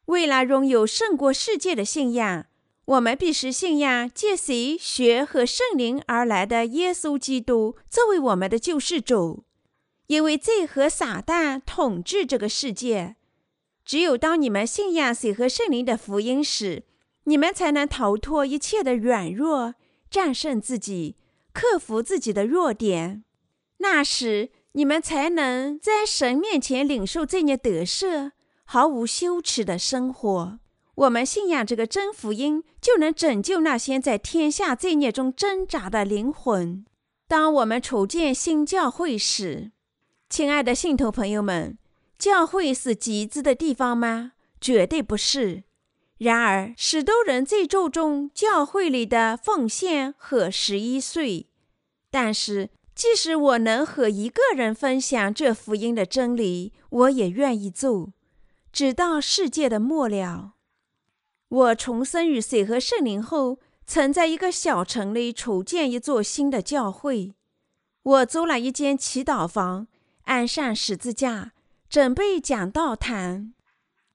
[0.05, 2.45] 为了拥有胜过世界的信仰。
[2.86, 9.43] 我们必须信仰借谁学和圣灵而来的耶稣基督作为我们的救世主，
[10.07, 13.17] 因为罪和撒旦统治这个世界。
[13.86, 16.83] 只有当你们信仰谁和圣灵的福音时，
[17.25, 19.75] 你们才能逃脱一切的软弱，
[20.09, 21.15] 战胜自己，
[21.53, 23.23] 克服自己的弱点。
[23.77, 28.31] 那时，你们才能在神面前领受罪孽得赦，
[28.63, 30.59] 毫无羞耻的生活。
[30.95, 36.86] 我们信仰这个真福音，就能拯救那些在天下罪孽中挣扎的灵魂。
[37.27, 39.71] 当我们筹建新教会时，
[40.29, 41.77] 亲爱的信徒朋友们，
[42.18, 44.34] 教会是集资的地方吗？
[44.61, 45.63] 绝对不是。
[46.18, 51.49] 然而，许多人最注重教会里的奉献和十一岁。
[52.09, 58.13] 但是，即使我能和一个人分享这福音的真理，我也愿意做，
[58.72, 60.53] 直到世界的末了。
[61.49, 67.34] 我重生于水和圣灵后，曾在一个小城里筹建一座新的教会。
[68.03, 69.88] 我租了一间祈祷房，
[70.24, 71.51] 安上十字架，
[71.96, 73.54] 准备讲道坛。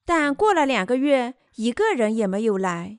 [0.04, 2.98] 但过了两个月，一个人也没有来。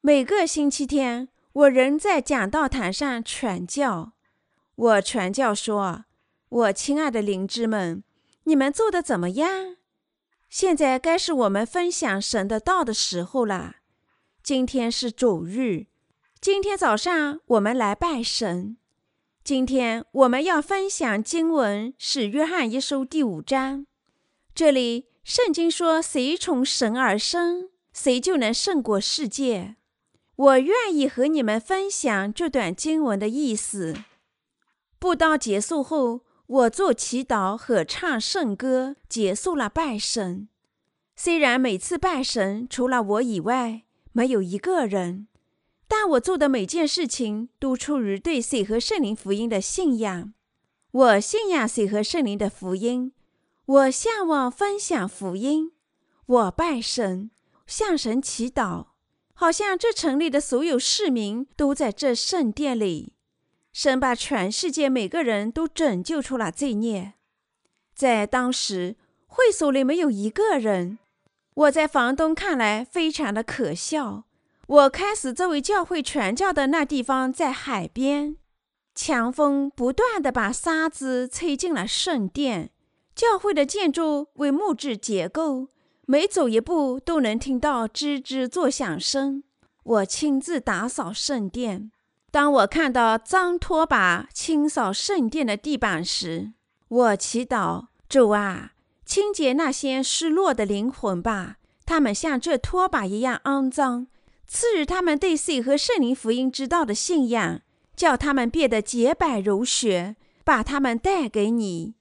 [0.00, 4.12] 每个星期天，我仍在讲道坛上传教。
[4.76, 6.04] 我传教说
[6.48, 8.04] ：“我亲爱的灵芝们，
[8.44, 9.78] 你们做的怎么样？
[10.48, 13.78] 现在该是我们分享神的道的时候了。
[14.44, 15.86] 今天是主日，
[16.40, 18.76] 今天早上我们来拜神。
[19.42, 23.86] 今天我们要分享经文是《约翰一书》第五章。
[24.54, 29.74] 这里圣经说：谁从神而生，谁就能胜过世界。
[30.36, 33.96] 我愿意和你们分享这段经文的意思。”
[35.00, 40.48] 布道结束后，我做祈祷和唱圣歌，结束了拜神。
[41.16, 43.82] 虽然每次拜神除了我以外
[44.12, 45.26] 没有一个人，
[45.88, 50.32] 但我做的每件事情都出于对水和圣灵福音的信仰。
[50.92, 53.12] 我信仰水和圣灵的福音，
[53.66, 55.72] 我向往分享福音。
[56.26, 57.30] 我拜神，
[57.66, 58.88] 向神祈祷，
[59.32, 63.14] 好像这城里的所有市民都在这圣殿里。
[63.72, 67.14] 神把全世界每个人都拯救出了罪孽，
[67.94, 68.96] 在当时
[69.26, 70.98] 会所里没有一个人。
[71.54, 74.24] 我在房东看来非常的可笑。
[74.66, 78.36] 我开始作为教会传教的那地方在海边，
[78.94, 82.70] 强风不断的把沙子吹进了圣殿。
[83.14, 85.68] 教会的建筑为木质结构，
[86.04, 89.44] 每走一步都能听到吱吱作响声。
[89.84, 91.92] 我亲自打扫圣殿。
[92.32, 96.52] 当我看到脏拖把清扫圣殿的地板时，
[96.88, 98.72] 我祈祷主啊，
[99.04, 101.58] 清洁那些失落的灵魂吧。
[101.86, 104.08] 他们像这拖把一样肮脏，
[104.48, 107.60] 赐予他们对水和圣灵福音之道的信仰，
[107.94, 111.94] 叫他们变得洁白如雪，把他们带给你。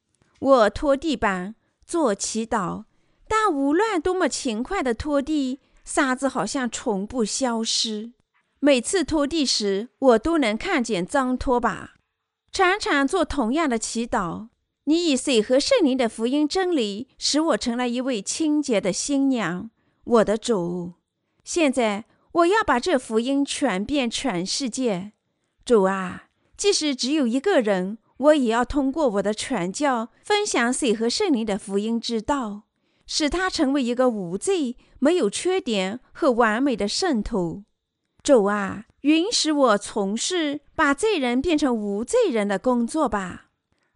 [0.44, 2.84] 我拖地板做祈祷，
[3.30, 8.12] 但无论多么勤快的拖地，沙子好像从不消失。
[8.60, 11.94] 每次拖地时，我都能看见脏拖把。
[12.52, 14.50] 常常做同样的祈祷。
[14.84, 19.70] 你以水和圣灵的福音真理，使我成了一位清洁的新娘，
[20.04, 20.96] 我的主。
[21.46, 25.14] 现在我要把这福音传遍全世界。
[25.64, 26.26] 主啊，
[26.58, 32.64] 即使只有一个人，我也要通过我的传教，分享水和圣灵的福音之道，
[33.06, 37.64] 使他成为一个无罪、没有缺点和完美的圣徒。
[38.22, 43.48] 主啊，允许我从事把罪人变成无罪人的工作吧。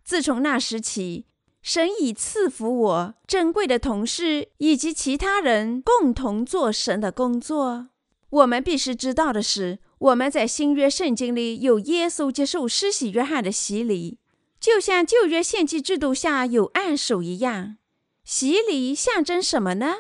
[0.04, 1.28] 自从那时起，
[1.62, 7.88] 神已赐福我珍贵的同事以及其他人共同做神的工作。
[8.30, 14.20] 我们必须知道的是，我们在新约圣经里有耶稣接受施洗约翰的洗礼，
[14.60, 17.78] 就像旧约献祭制度下有按手一样。
[18.24, 19.96] 洗礼象征什么呢？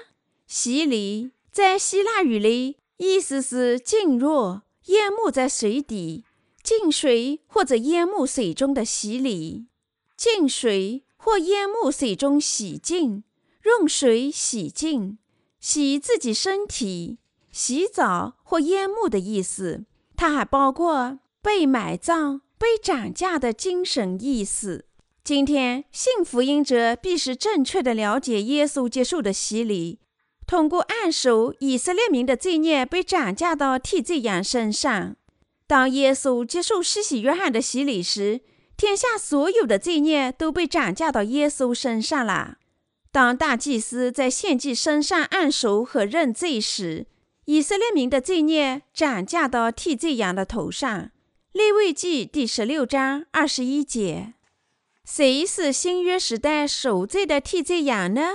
[0.45, 2.77] 洗礼在希腊语里。
[2.99, 6.23] 意思是浸入、淹没在水底，
[6.63, 9.67] 进水或者淹没水中的洗礼，
[10.17, 13.23] 进水或淹没水中洗净，
[13.65, 15.19] 用水洗净，
[15.59, 17.19] 洗自己身体，
[17.57, 19.85] 洗澡或淹没的意思。
[20.15, 24.85] 它还包括被埋葬、被涨价的精神意思。
[25.23, 29.99] 今天信福音者必须正确的了解耶稣接受的洗礼。
[30.45, 35.15] 通过按手，以色列民的罪孽被涨价到替罪羊身上。
[35.65, 38.41] 当耶稣接受施洗约翰的洗礼时，
[38.77, 42.57] 天下所有的罪孽都被涨价到耶稣身上了。
[43.11, 47.07] 当大祭司在献祭身上按手和认罪时，
[47.49, 51.11] 以色列民的罪孽转嫁到替罪羊的头上。
[51.53, 54.34] 利未记第十六章二十一节。
[55.06, 58.32] 谁是新约时代守罪的替罪羊呢？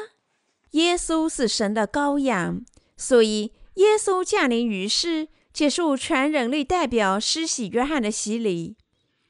[0.71, 2.65] 耶稣是神的羔羊，
[2.97, 8.79] 所以耶稣降临于世，接受全人类代表施洗约翰的洗礼。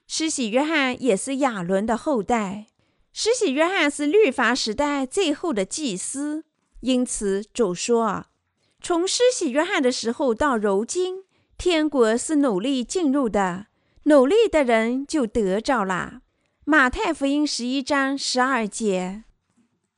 [0.06, 2.68] 施洗约翰也是亚伦的后代。
[3.12, 6.44] 施洗约翰是律法时代最后的祭司，
[6.82, 8.26] 因此主说：
[8.82, 11.22] 从施洗约翰的时候到如今，
[11.56, 13.66] 天国是努力进入的，
[14.04, 16.22] 努力的人就得着了。
[16.64, 19.22] 马太福音十一章十二节。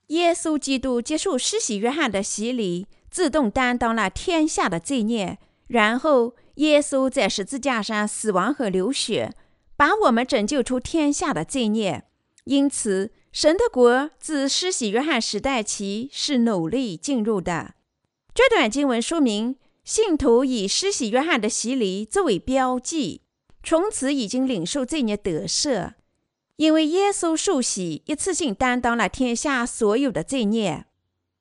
[0.08, 5.38] 耶稣基督接受施洗约翰的洗礼，自动担当了天下的罪孽。
[5.68, 9.32] 然后，耶稣在十字架上死亡和流血，
[9.78, 12.04] 把我们拯救出天下的罪孽。
[12.44, 17.76] 因此，神的国自施洗约翰时代起是努力进入的。
[18.34, 19.54] 这段经文说明，
[19.84, 23.22] 信徒以施洗约翰的洗礼作为标记，
[23.62, 25.92] 从此已经领受罪孽得赦。
[26.56, 30.86] 因为耶稣受洗，一次性担当了天下所有的罪孽，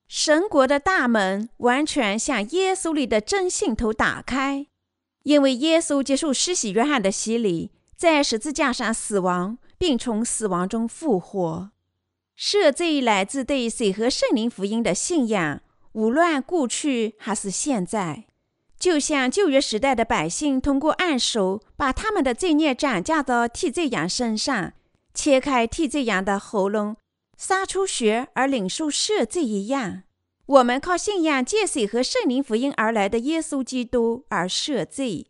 [0.08, 4.68] 神国的大门完全向耶稣里的真信徒打开。
[5.24, 11.72] 因为耶稣接受施洗约翰的洗礼，在十字架上死亡，并从死亡中复活。
[12.38, 15.62] 赦罪来自对水和圣灵福音的信仰，
[15.94, 18.26] 无论过去还是现在。
[18.78, 24.74] 就像旧约时代的百姓通过按手把他们的罪孽转嫁到替罪羊身上，
[25.14, 26.98] 切开替罪羊的喉咙，
[27.38, 30.04] 撒出血而领受赦罪一样。
[30.46, 35.28] 我们靠信仰借水和圣灵福音而来的耶稣基督而赦罪。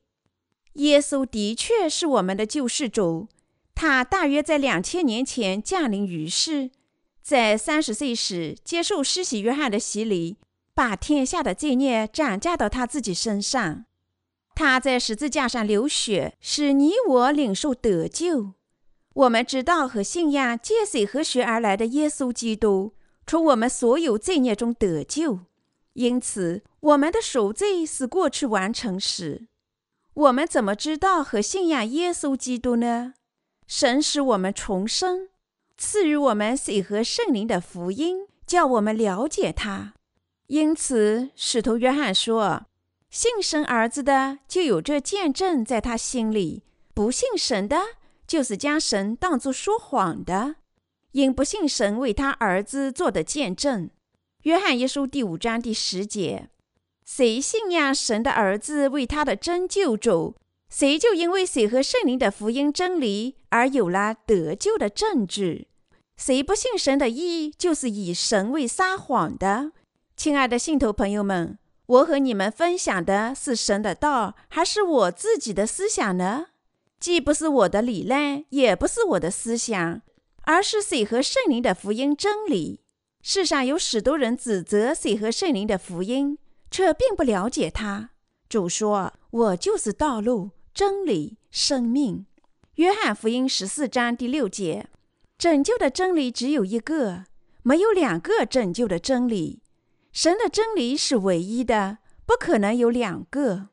[0.73, 3.27] 耶稣的确是我们的救世主，
[3.75, 6.71] 他大约在两千年前降临于世，
[7.21, 10.37] 在三十岁时接受施洗约翰的洗礼，
[10.73, 13.85] 把天下的罪孽转嫁到他自己身上。
[14.55, 18.53] 他在十字架上流血，使你我领受得救。
[19.13, 22.93] 我们知道和信仰借水和血而来的耶稣基督。
[23.25, 25.39] 从我们所有罪孽中得救，
[25.93, 29.47] 因此我们的赎罪是过去完成时。
[30.13, 33.13] 我们怎么知道和信仰耶稣基督呢？
[33.65, 35.29] 神使我们重生，
[35.77, 39.93] 赐予我们水和圣灵的福音，叫我们了解他。
[40.47, 42.65] 因此，使徒约翰说
[43.09, 46.63] ：“信神儿子的，就有这见证在他心里；
[46.93, 47.77] 不信神的，
[48.27, 50.55] 就是将神当作说谎的。”
[51.13, 53.85] 因不信神为他儿子做的见证，
[54.43, 56.49] 《约翰一书》第五章第十节：
[57.05, 60.35] 谁信仰神的儿子为他的真救主，
[60.69, 65.67] 谁就因为谁和圣灵的福音真理而有了得救的证据。
[66.17, 69.71] 谁不信神的义，就是以神为撒谎的。
[70.15, 76.47] 亲爱的信徒朋友们，我和你们分享的是神的道，还是我自己的思想呢？
[76.99, 80.01] 既不是我的理论，也不是我的思想。
[80.45, 82.81] 而是水和圣灵的福音真理。
[83.21, 86.37] 世上有许多人指责水和圣灵的福音，
[86.69, 88.09] 却并不了解它。
[88.49, 92.25] 主说：“我就是道路、真理、生命。”
[92.75, 94.87] 约翰福音十四章第六节。
[95.37, 97.23] 拯救的真理只有一个，
[97.63, 99.62] 没有两个拯救的真理。
[100.13, 103.69] 神的真理是唯一的，不可能有两个。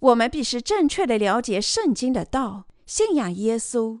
[0.00, 4.00] 我们必须正确的了解圣经的道，信仰耶稣。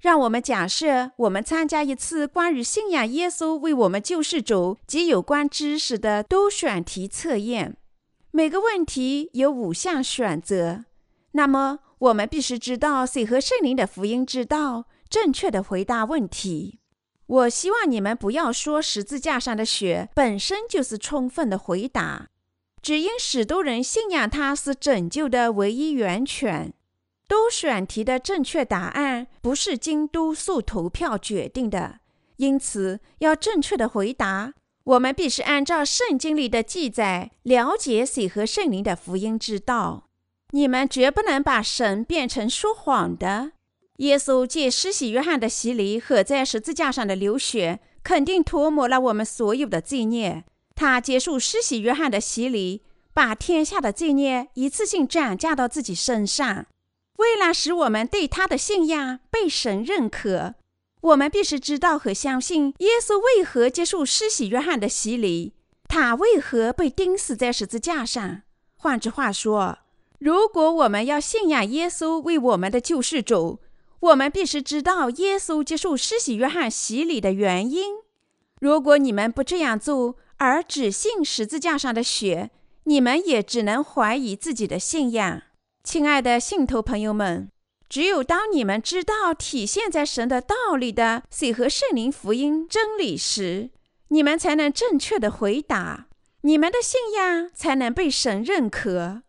[0.00, 7.76] 让我们假设，我们参加一次关于信仰耶稣为我们救世主及有关知识的多选题测验。
[8.30, 10.86] 每个问题有五项选择。
[11.32, 16.78] 那么，我们必须知道谁和圣灵的福音之道，正确的回答问题。
[17.26, 22.28] 我希望你们不要说十字架上的血本身就是充分的回答，
[22.80, 26.72] 只因许多人信仰它是拯救的唯一源泉。
[27.28, 31.98] 多选题的正确答案不是经多数投票决定的，
[32.36, 34.52] 因此要正确的回答，
[34.84, 40.04] 我们必须按照圣经里的记载了解水和圣灵的福音之道。
[40.50, 43.50] 你们绝不能把神变成说谎的。
[43.98, 50.44] 耶稣借施洗约翰的洗礼和在十字架上的流血，肯定涂抹了我们所有的罪孽。
[50.74, 52.82] 他接受施洗约翰的洗礼，
[53.14, 56.66] 把天下的罪孽一次性转嫁到自己身上。
[57.16, 60.54] 为了使我们对他的信仰被神认可，
[61.00, 65.54] 我们必须知道和相信耶稣为何接受施洗约翰的洗礼，
[65.88, 68.42] 他为何被钉死在十字架上。
[68.76, 69.78] 换句话说，
[70.18, 73.60] 如果我们要信仰耶稣为我们的救世主，
[74.00, 77.94] 我们必须知道耶稣接受施洗约翰洗礼的原因。
[78.60, 82.50] 如果你们不这样做，而只信十字架上的血，
[82.84, 85.42] 你们也只能怀疑自己的信仰。
[85.82, 87.48] 亲爱的信徒朋友们，
[87.88, 93.70] 只有当你们知道体现在神的道理的水和圣灵福音真理时，
[94.08, 96.06] 你们才能正确的回答，
[96.42, 99.22] 你们的信仰才能被神认可。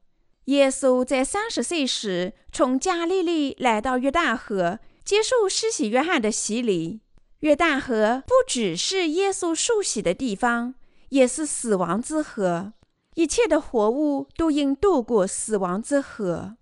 [0.47, 7.01] 耶稣在三十岁时从加利利来到约旦河，接受施洗约翰的洗礼。
[7.41, 10.75] 约旦河不只是耶稣受洗的地方，
[11.09, 12.71] 也是死亡之河。
[13.15, 16.55] 一切的活物都应渡过死亡之河。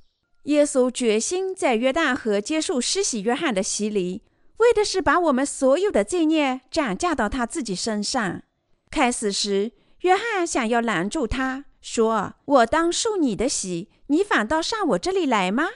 [0.43, 4.23] 耶稣决心在约旦河接受施洗约翰的洗礼，
[4.57, 8.41] 为的是把我们所有的罪孽转嫁到他自己身上。
[8.89, 15.67] 开始时，约翰想要拦住他，说：“我当受你的洗，你反倒上我这里来吗？”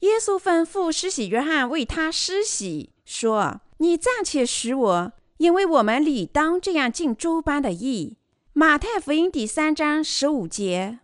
[0.00, 8.16] 耶稣吩咐施洗约翰为他施洗，说：“你暂且许我，因为我们理当这样尽诸般的义。”
[8.54, 11.00] 马太福音第三章十五节，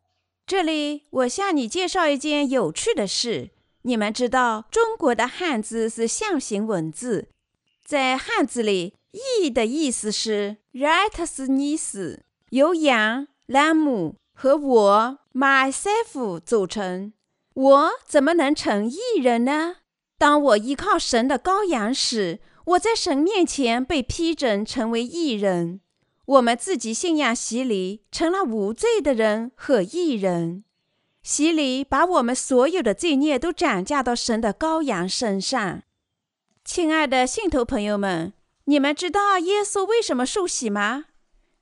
[0.46, 3.50] 这里我向你介绍一件有趣的事。
[3.82, 7.28] 你们知道，中国的汉字是象形文字，
[7.84, 8.94] 在汉字里
[9.42, 17.12] ，“义”的意思是 “righteousness”，由羊、兰姆和我 myself 组成。
[17.54, 19.76] 我怎么能成义人呢？
[20.18, 25.80] 当我依靠神的羔羊时，我在神面前被批准成为义人。
[26.26, 30.64] 我们自己信仰洗礼，成了无罪的人和义人。
[31.22, 35.82] 洗礼把我们所有的罪孽都转嫁到神的羔羊身上。
[36.64, 38.32] 亲爱的信徒朋友们，
[38.64, 41.04] 你们知道耶稣为什么受洗吗？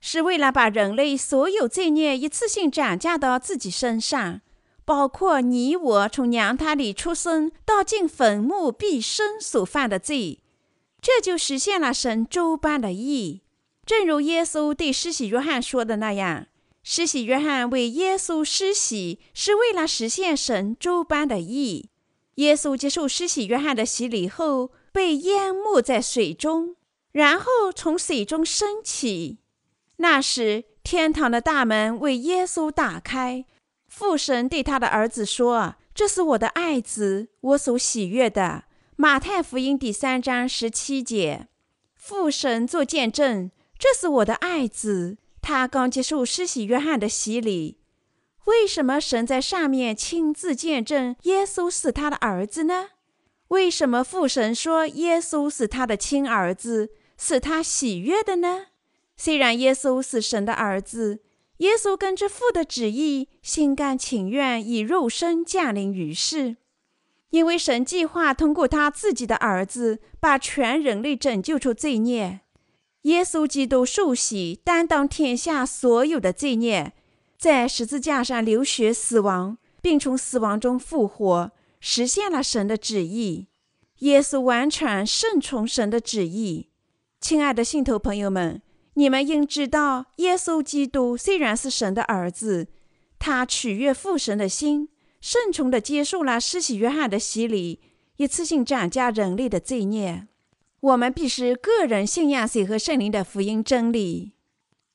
[0.05, 4.41] 是为了把人类所有罪孽一次性转嫁到自己身上，
[4.83, 10.41] 包括你我从娘胎里出生到进坟墓毕生所犯的罪。
[11.01, 13.43] 这就实现了神周般的义。
[13.85, 16.47] 正如耶稣对施洗约翰说的那样，
[16.83, 21.89] 施洗约翰为耶稣施洗，是为了实现神周般的义。
[22.35, 26.75] 耶稣接受施洗约翰的洗礼后，被淹没在水中，
[27.13, 29.37] 然后从水中升起。
[29.97, 33.45] 那时，天堂的大门为耶稣打开，
[33.87, 38.65] 父神对他的儿子说：“这是我的爱子，我所喜悦的。”
[38.95, 41.47] 马太福音第三章十七节，
[41.95, 43.49] 父神做见证。
[43.79, 47.79] 这是我的爱子，他刚接受施洗约翰的洗礼。
[48.45, 52.89] 为什么神在上面亲自见证耶稣是他的儿子呢？
[53.49, 58.67] 为什么父神说耶稣是他的亲儿子，是他喜悦的呢？
[59.23, 61.21] 虽然耶稣是神的儿子，
[61.59, 66.57] 耶稣跟着父的旨意，心甘情愿以肉身降临于世，
[67.29, 72.41] 因为神计划通过他自己的儿子，把全人类拯救出罪孽。
[73.03, 76.91] 耶稣基督受洗，担当天下所有的罪孽，
[77.37, 83.47] 在十字架上流血死亡，并从死亡中复活，实现了神的旨意。
[83.99, 86.67] 耶稣完全顺从神的旨意。
[87.21, 88.61] 亲爱的信徒朋友们，
[88.95, 92.67] 你们应知道，耶稣基督虽然是神的儿子，
[93.17, 94.89] 他取悦父神的心，
[95.19, 97.79] 顺从地接受了施洗约翰的洗礼，
[98.17, 100.27] 一次性斩加人类的罪孽。
[100.81, 104.33] 我们必须个人信仰水和圣灵的福音真理。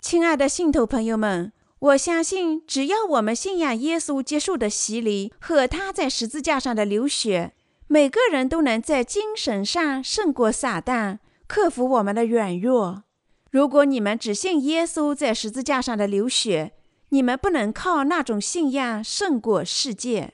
[0.00, 7.54] 亲爱的信徒朋友们，我相信，只要我们信仰耶稣接受的洗礼和他在十字架上的流血，
[7.88, 11.18] 每个人都能在精神上胜过撒旦，
[11.48, 13.04] 克服我们的软弱。
[13.50, 16.72] 如果你们只信耶稣在十字架上的流血，
[17.10, 20.32] 你们不能靠那种信仰胜过世界。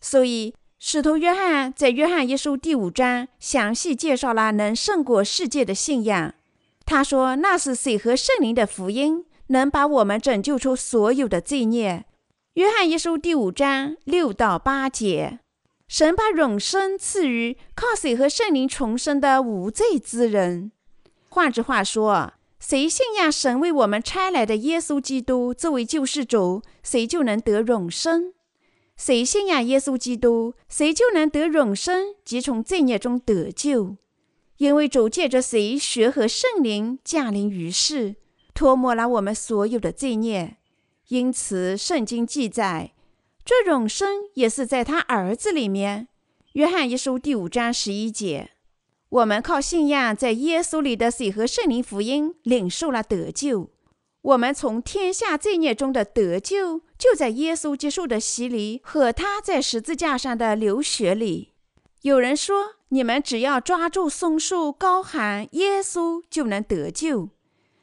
[0.00, 0.54] 所以。
[0.82, 6.32] 使徒约翰在《约翰一书》第五章详细介绍了能胜过世界的信仰。
[6.86, 12.06] 他说：“那是水和圣灵的福音，能把我们拯救出所有的罪孽。”
[12.62, 15.40] 《约翰一书》第五章六到八节，
[15.86, 20.72] 神把永生赐予靠水和圣灵重生的无罪之人。
[21.28, 22.32] 换句话说，
[22.70, 28.32] 谁信仰神为我们差来的耶稣基督作为救世主，谁就能得永生。
[28.96, 33.96] 谁信仰耶稣基督，谁就能得永生，即从罪孽中得救。
[34.58, 38.14] 因为主借着谁血和圣灵降临于世，
[38.54, 40.58] 脱没了我们所有的罪孽。
[41.08, 42.92] 因此，圣经记载，
[43.44, 46.06] 这永生也是在他儿子里面。
[46.52, 48.50] 约翰一书第五章十一节，
[49.10, 53.70] 我们靠信仰在耶稣里的水和圣灵福音，领受了得救。
[54.22, 61.54] 我们从天下罪孽中的得救，就在耶稣接受的洗礼和他在十字架上的流血里。
[62.02, 67.30] 有人说，你们只要抓住松树，高喊耶稣，就能得救。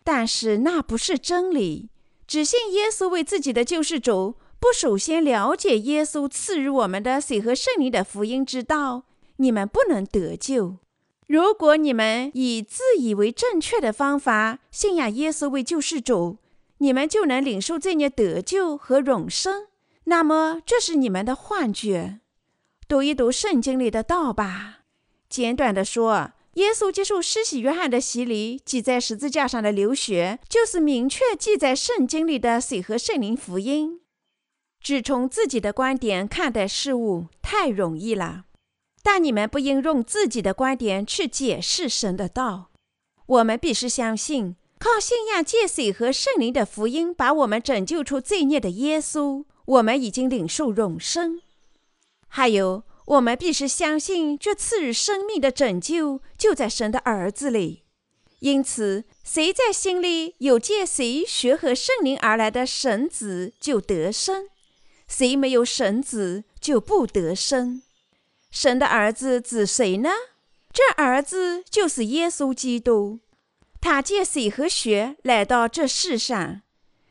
[0.06, 1.90] 但是那不是真理。
[2.26, 9.04] 只信耶稣为自己的救世主，不首先了解耶稣赐予我们的水和圣灵的福音之道，
[9.38, 10.78] 你们不能得救。
[11.28, 16.38] 如果你们以自以为正确的方法信仰耶稣为救世主，
[16.78, 19.68] 你们就能领受这孽得救和永生。
[20.06, 22.22] 那么这是你们的幻觉。
[22.88, 24.80] 读一读圣经里的道吧。
[25.28, 34.00] 简短的说，耶稣接受施洗约翰的洗礼，挤在十字架上的流血，就是明确记在圣经里的水和圣灵福音。
[34.80, 38.46] 只从自己的观点看待事物太容易了。
[39.10, 42.72] 但你们不应用自己的观点去解释神的道。
[43.26, 51.40] 我们必须相信，靠信仰借水和圣灵的福音把我们拯救出罪孽的耶稣，我们已经领受永生。
[52.28, 57.84] 还有，我们必须相信，这赐予生命的拯救就在神的儿子里。
[58.40, 64.48] 因此，谁在心里有借谁学和圣灵而来的神子，就得生；
[65.08, 67.84] 谁没有神子，就不得生。
[68.50, 70.10] 神的儿子指谁呢？
[70.74, 73.20] 这儿子就是耶稣基督，
[73.82, 76.62] 他借水和血来到这世上。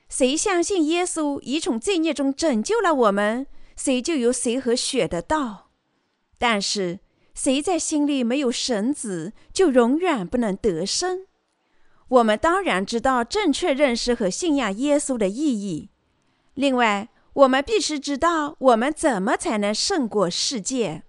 [0.08, 3.46] 谁相信耶稣已从罪孽中拯救了我们，
[3.76, 5.70] 谁就有水和血的道。
[6.38, 7.00] 但是，
[7.34, 11.26] 谁在心里没有神子，就永远不能得生。
[12.08, 15.90] 我们当然知道正确认识和信仰耶稣的意义。
[16.54, 21.02] 另外，我们必须知道我们怎么才能胜过世界。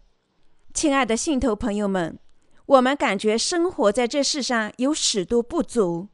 [0.77, 2.19] 亲爱的信徒朋友们，
[2.67, 6.09] 我们感觉生活在这世上有许多不足，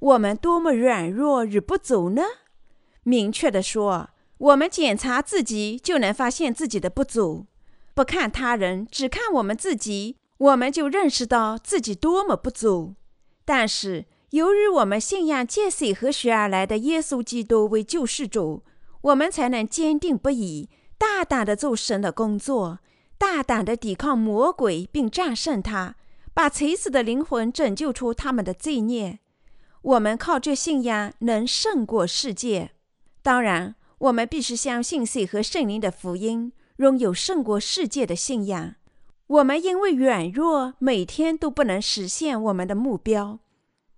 [0.00, 2.22] 我们多么软弱与不足呢？
[3.04, 7.46] 明确的说，我们检查自己就能发现自己的不足。
[7.94, 12.96] 不看他人，只看我们自己，我们就认识到自己多么不足。
[13.44, 18.64] 但是，由于我们信仰借水和血而来的耶稣基督为救世主，
[19.02, 20.68] 我们才能坚定不移、
[20.98, 22.80] 大胆地做神的工作，
[23.20, 25.96] 大胆地抵抗魔鬼，并战胜他，
[26.32, 29.18] 把垂死的灵魂拯救出他们的罪孽。
[29.82, 32.70] 我们靠这信仰能胜过世界。
[33.20, 36.54] 当然，我们必须相信水和圣灵的福音。
[36.78, 38.76] 拥有胜过世界的信仰，
[39.26, 43.40] 我们因为软弱，每天都不能实现我们的目标。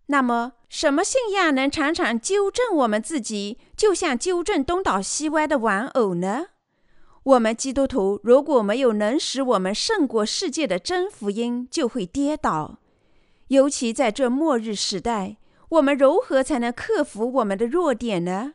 [0.06, 6.46] 那么，什么信仰能常常纠正我们自己，就像纠正东倒西歪的玩偶呢？
[7.24, 12.80] 我们基督徒如果没有能使我们胜过世界的真福音，就会跌倒。
[13.48, 15.36] 尤其在这末日时代，
[15.68, 18.54] 我们如何才能克服我们的弱点呢？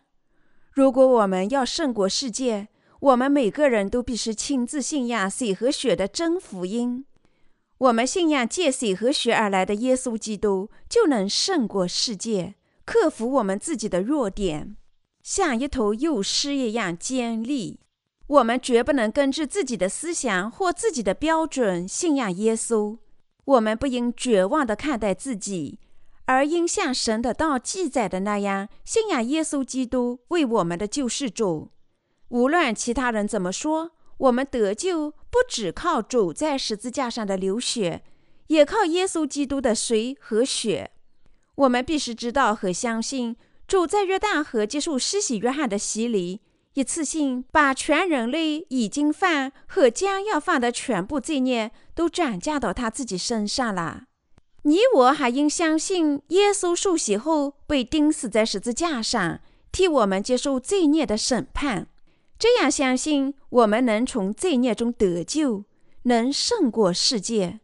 [0.73, 2.67] 如果我们要胜过世界，
[2.99, 7.05] 我们每个人都必须亲自信仰水和血的真福音。
[7.77, 14.75] 我们信仰借水和血而来的耶稣基督，就能胜过世界，克服我们自己的弱点，
[15.23, 17.79] 像一头幼狮一样坚立。
[18.27, 22.97] 我们绝不能根据自己的思想或自己的标准信仰耶稣。
[23.45, 25.79] 我们不应绝望地看待自己，
[26.25, 31.71] 而应像神的道记载的那样，信仰耶稣基督为我们的救世主。
[32.27, 38.03] 无论其他人怎么说，我们得救不只靠主在十字架上的流血，
[38.47, 40.91] 也靠耶稣基督的水和血。
[41.55, 46.41] 我们必须知道和相信，主在约旦河接受施洗约翰的洗礼，
[46.77, 54.03] 一次性把全人类已经犯和将要犯的全部罪孽都转嫁到他自己身上了。
[54.61, 59.39] 你我还应相信，耶稣受洗后被钉死在十字架上，
[59.71, 61.87] 替我们接受罪孽的审判。
[62.37, 65.63] 这样相信，我们能从罪孽中得救，
[66.03, 67.59] 能胜过世界。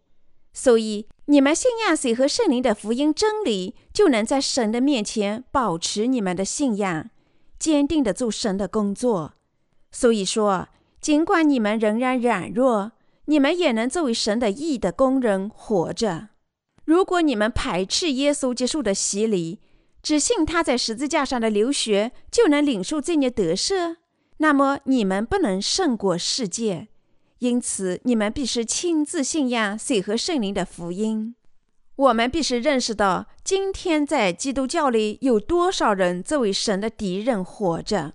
[0.53, 7.11] 所以，你们信仰水和圣灵的福音真理，就能在神的面前保持你们的信仰，
[7.57, 9.34] 坚定地做神的工作。
[9.91, 10.67] 所以说，
[10.99, 12.93] 尽管你们仍然软弱，
[13.25, 16.30] 你们也能作为神的义的工人活着。
[16.85, 19.59] 如果你们排斥耶稣接受的洗礼，
[20.01, 23.97] 只信他在十字架上的流血，就能领受罪孽得赦。
[24.38, 26.89] 那么你们不能胜过世界，
[27.39, 31.35] 因此你们必须亲自信仰水和圣灵的福音。
[31.95, 38.14] 我们必须认识到，今天在基督教里有多少人作为神的敌人活着？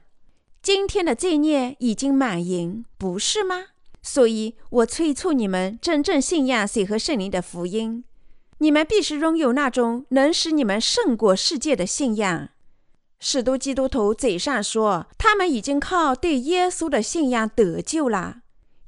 [0.61, 3.67] 今天的罪孽已经满盈，不是吗？
[4.03, 8.05] 所以我催促你们真正信仰水和圣灵的福音。
[8.59, 12.49] 你们必须拥有那种能使你们胜过世界的信仰。
[13.21, 18.39] 许多基督徒嘴上说他们已经靠对耶稣的信仰得救了，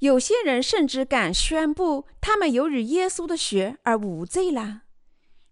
[0.00, 4.82] 有些人甚至敢宣布他们由于耶稣的血而无罪了。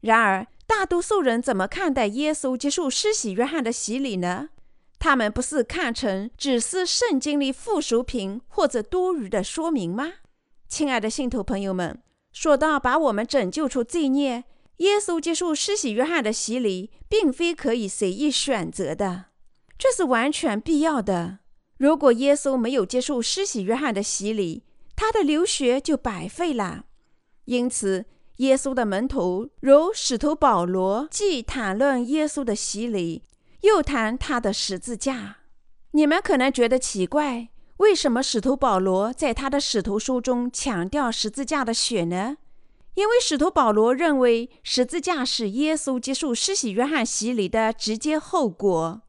[0.01, 4.51] 然而，大多数人怎么看待耶稣接受施洗约翰的洗礼呢？
[4.99, 10.15] 他们不是看成只是圣经里附属品或者多余的说明吗？
[10.69, 12.03] 亲爱的信徒朋友们，
[12.33, 14.45] 说到把我们拯救出罪孽。
[14.79, 19.27] 耶稣接受施洗约翰的洗礼，并非可以随意选择的，
[19.77, 21.41] 这是完全必要的。
[21.79, 24.65] 如果耶稣没有接受施洗约翰的洗礼，
[24.95, 26.85] 他的流血就白费了。
[27.45, 28.05] 因此，
[28.37, 33.23] 耶稣的门徒如使徒保罗，既谈论耶稣的洗礼，
[33.63, 35.39] 又谈他的十字架。
[35.93, 37.49] 你们可能觉得奇怪，
[37.79, 42.37] 为什么使徒保罗在他的使徒书中强调十字架的血呢？
[42.95, 49.03] 因为使徒保罗认为十字架是耶稣接受施洗约翰洗礼的直接后果。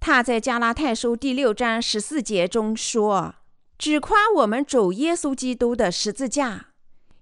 [0.00, 3.34] 他在加拉太书第六章十四节中说
[3.78, 6.68] ：“只夸我们主耶稣基督的十字架。”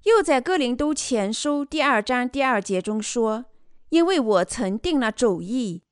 [0.05, 3.47] 又在哥林都前书第二章第二节中说
[3.91, 5.83] ：“因为我曾定了主意，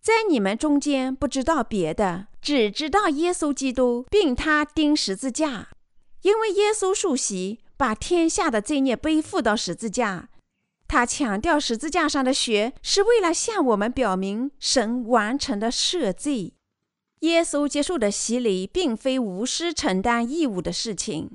[0.00, 5.68] 在你们中间不知道别的，只知道耶稣基督，并他钉十字架。
[6.22, 10.30] 因为耶稣受洗。”把天下的罪孽背负到十字架，
[10.88, 16.54] 他强调十字架上的血是为了向我们表明神完成的赦罪。
[17.20, 21.30] 耶稣接受的洗礼并非无私承担义务的事情。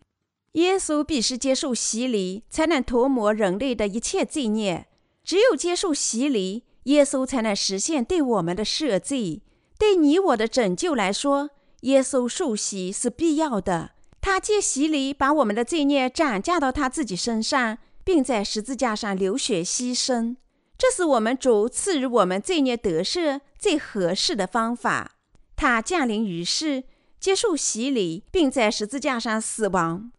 [0.54, 4.88] 耶稣必须接受洗礼，才能涂抹人类的一切罪孽。
[5.24, 9.42] 只有接受洗礼，耶稣才能实现对我们的赦罪。
[9.78, 11.50] 对你我的拯救来说，
[11.82, 13.92] 耶稣受洗是必要的。
[14.20, 17.78] 他借洗礼把我们的罪孽转嫁到他自己身上，
[18.12, 20.36] 并在十字架上流血牺牲。
[20.78, 25.14] 这是我们主赐予我们罪孽得赦最合适的方法。
[25.56, 26.84] 他降临于世，
[27.22, 30.12] 接受洗礼，并在十字架上死亡。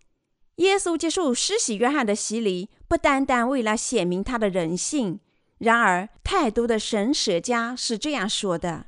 [0.57, 5.21] 耶稣接受施洗约翰的洗礼，不单单为了显明他的人性。
[5.59, 8.87] 然而，太多的神学家是这样说的：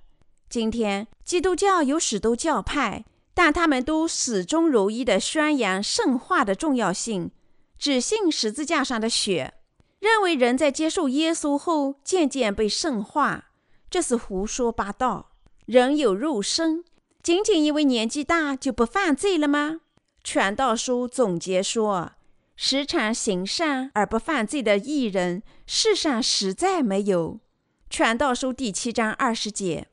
[0.48, 3.04] 今天，基督教有许多教派，
[3.34, 7.30] 但他们都始终如一地宣扬圣化的重要性，
[7.78, 9.54] 只信十字架上的血，
[10.00, 13.46] 认为人在接受耶稣后渐渐被圣化。
[13.90, 15.30] 这是胡说八道。
[15.66, 16.84] 人有肉身，
[17.22, 19.80] 仅仅因为年纪大就不犯罪了吗？
[20.22, 22.12] 传道书总结说
[22.56, 27.40] ：“时常行善而不犯罪的艺人，世上实在没有。”
[27.88, 29.88] 传道书第七章二十节，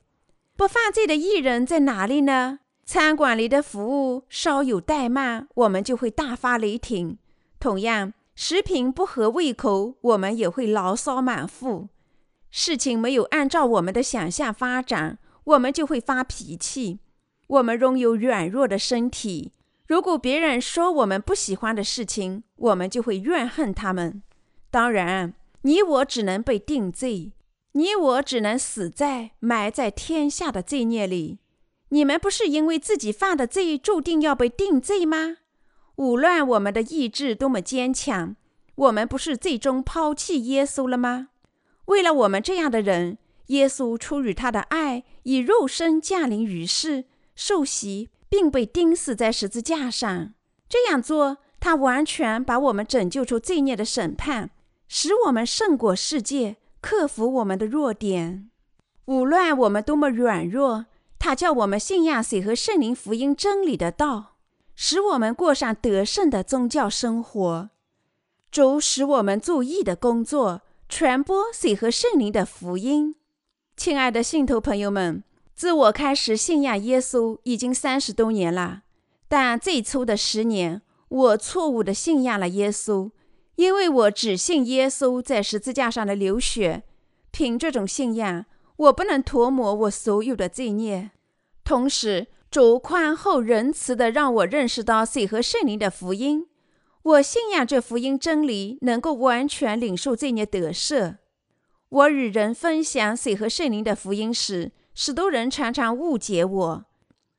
[0.56, 2.58] 不犯罪的艺人在哪里呢？
[2.84, 7.16] 餐馆里的服务稍有怠慢，我们就会大发雷霆；
[7.62, 11.86] 同样，食品不合胃口，我们也会牢骚满腹；
[12.50, 16.98] 事情没有按照我们的想象发展，我们就会发脾气。
[17.46, 19.52] 我们拥有软弱的身体。
[19.86, 24.24] 如果别人说我们不喜欢的事情，我们就会怨恨他们。
[24.68, 27.30] 当然，你我只能被定罪，
[27.74, 31.38] 你我只能死在埋在天下的罪孽里。
[31.90, 35.36] 你们不是因为自己犯的罪注定要被定罪吗？
[35.96, 38.36] 无论我们的意志多么坚强，
[38.74, 41.28] 我们不是最终抛弃耶稣了吗？
[41.86, 47.04] 为了我们这样的人，耶稣出于他的爱，以肉身降临于世，
[47.34, 48.10] 受洗。
[48.32, 50.32] 并被钉死在十字架上。
[50.66, 54.48] 这样做，他完全把我们拯救出罪孽的审判，
[54.88, 58.48] 使我们胜过世界，克服我们的弱点。
[59.04, 60.86] 无论我们多么软弱，
[61.18, 64.31] 他叫我们信仰水和圣灵福音真理的道，
[64.74, 67.70] 使我们过上得胜的宗教生活。
[68.50, 73.16] 主使我们做义的工作，传播水和圣灵的福音。
[73.76, 75.24] 亲爱的信徒朋友们。
[75.54, 78.82] 自我开始信仰耶稣已经三十多年了，
[79.28, 83.12] 但最初的十年，我错误地信仰了耶稣，
[83.54, 86.82] 因为我只信耶稣在十字架上的流血。
[87.30, 88.46] 凭这种信仰，
[88.76, 91.12] 我不能涂抹我所有的罪孽。
[91.62, 96.48] 同时，主宽厚仁慈地让我认识到水和圣灵的福音。
[97.02, 101.16] 我信仰这福音真理，能够完全领受罪孽得赦。
[101.88, 106.84] 我与人分享水和圣灵的福音时，许多人常常误解我。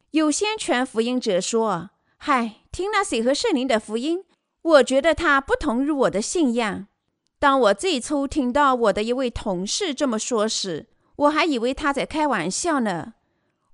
[0.09, 4.23] 有先传福音者说：“嗨，听了水和圣灵的福音，
[4.63, 6.87] 我觉得它不同于我的信仰。”
[7.37, 10.87] 当我最初听到我的一位同事这么说时，
[11.17, 13.13] 我还以为他在开玩笑呢。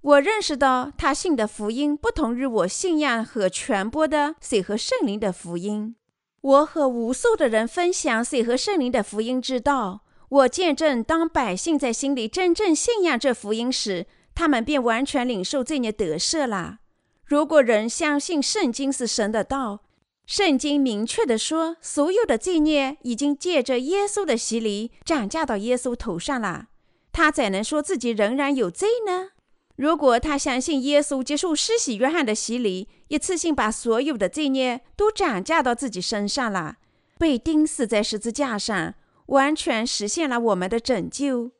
[0.01, 5.95] 我认识到他信的福音不同于我信仰和传播的水和圣灵的福音。
[6.39, 10.01] 我和无数的人分享水和圣灵的福音之道。
[10.29, 16.77] 我见证，当百姓在心里真正信仰这福音时，他们便完全领受罪孽得赦了。
[17.25, 19.81] 如果人相信圣经是神的道，
[20.25, 26.67] 圣经明确地说，所有的罪孽已经借着耶稣的洗礼转嫁到耶稣头上了，
[27.11, 29.31] 他怎能说自己仍然有罪呢？
[29.79, 36.75] 如果他相信耶稣接受施洗约翰的洗礼，一次性把所有的罪孽都转嫁到自己身上了，
[37.17, 38.95] 被钉死在十字架上。
[39.27, 41.51] 完全实现了我们的拯救，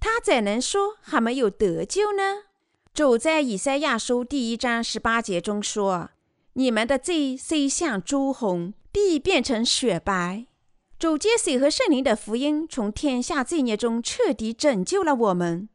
[0.00, 2.44] 他怎能说还没有得救呢？
[2.94, 6.10] 主在以赛亚书第一章十八节中说
[6.54, 10.46] ：“你们的罪虽像朱红，必变成雪白。”
[10.98, 15.68] 主借水和圣灵的福音，从天下罪孽中彻底拯救了我们。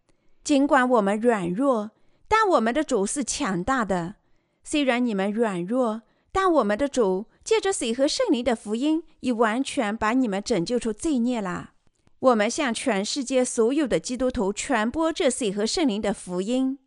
[0.43, 1.91] 尽管我们软弱，
[2.27, 4.15] 但我们的主是强大的。
[4.63, 6.01] 虽然你们软弱，
[6.31, 7.27] 但我们的主。
[7.43, 11.71] 借着水和圣灵的福音，已完全把你们拯救出罪孽了。
[12.19, 16.77] 我们向全世界所有的基督徒传播这水和圣灵的福音。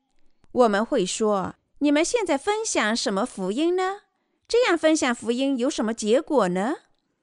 [0.53, 4.03] 我们会说：“你们现在分享什么福音呢？
[4.47, 6.77] 这样分享福音有什么结果呢？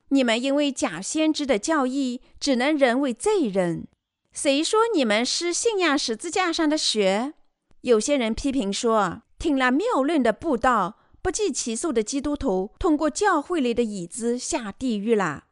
[0.09, 3.87] 你们因为假先知的教义，只能人为罪人。
[4.31, 7.33] 谁说你们是信仰十字架上的血？
[7.81, 15.43] 有些人批评说，听了谬论的布道。”不计其数的基督徒通过教会里的椅子下地狱了。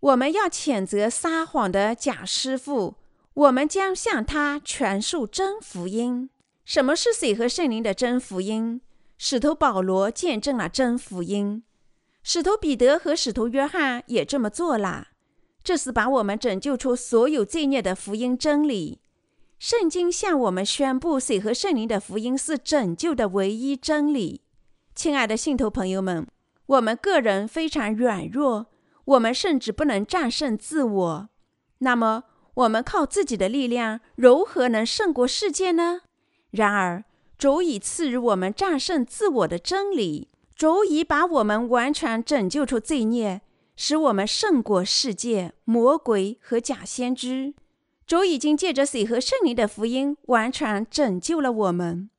[0.00, 2.94] 我们要谴责撒谎的假师傅，
[3.34, 6.30] 我们将向他传授真福音。
[6.64, 8.80] 什么是水和圣灵的真福音？
[9.18, 11.62] 使徒保罗见证了真福音，
[12.22, 15.08] 使徒彼得和使徒约翰也这么做了。
[15.68, 19.02] 这是把我们拯救出所有罪孽的福音真理。
[19.58, 24.40] 圣经向我们宣布，水和圣灵的福音是拯救的唯一真理。
[24.94, 26.26] 亲爱的信徒朋友们，
[26.64, 28.68] 我们个人非常软弱，
[29.04, 31.28] 我们甚至不能战胜自我。
[31.80, 32.24] 那么，
[32.54, 36.00] 我们靠自己的力量如何能胜过世界呢？
[36.50, 37.04] 然而，
[37.36, 43.42] 主已赐予我们战胜自我的真理，足以把我们完全拯救出罪孽。
[43.80, 47.54] 使我们胜过世界、魔鬼和假先知。
[48.04, 52.10] 主已经借着水和圣灵的福音，完全拯救了我们。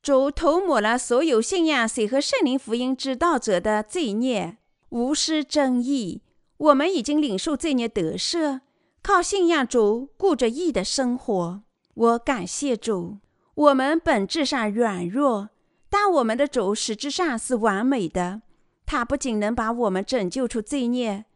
[0.00, 4.58] 主涂抹了所有信仰水和圣灵福音之道者的罪孽，
[4.90, 6.22] 无失正义。
[6.56, 8.60] 我们已经领受罪孽得赦，
[9.02, 11.62] 靠信仰主过着义的生活。
[11.94, 13.18] 我感谢主。
[13.56, 15.48] 我们本质上软弱，
[15.90, 18.42] 但我们的主实质上是完美的。
[18.90, 21.26] 他不仅能把我们拯救出罪孽，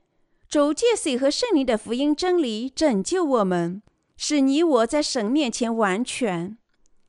[0.48, 3.82] 主借水和圣灵的福音真理拯救我们，
[4.16, 6.56] 使你我在神面前完全。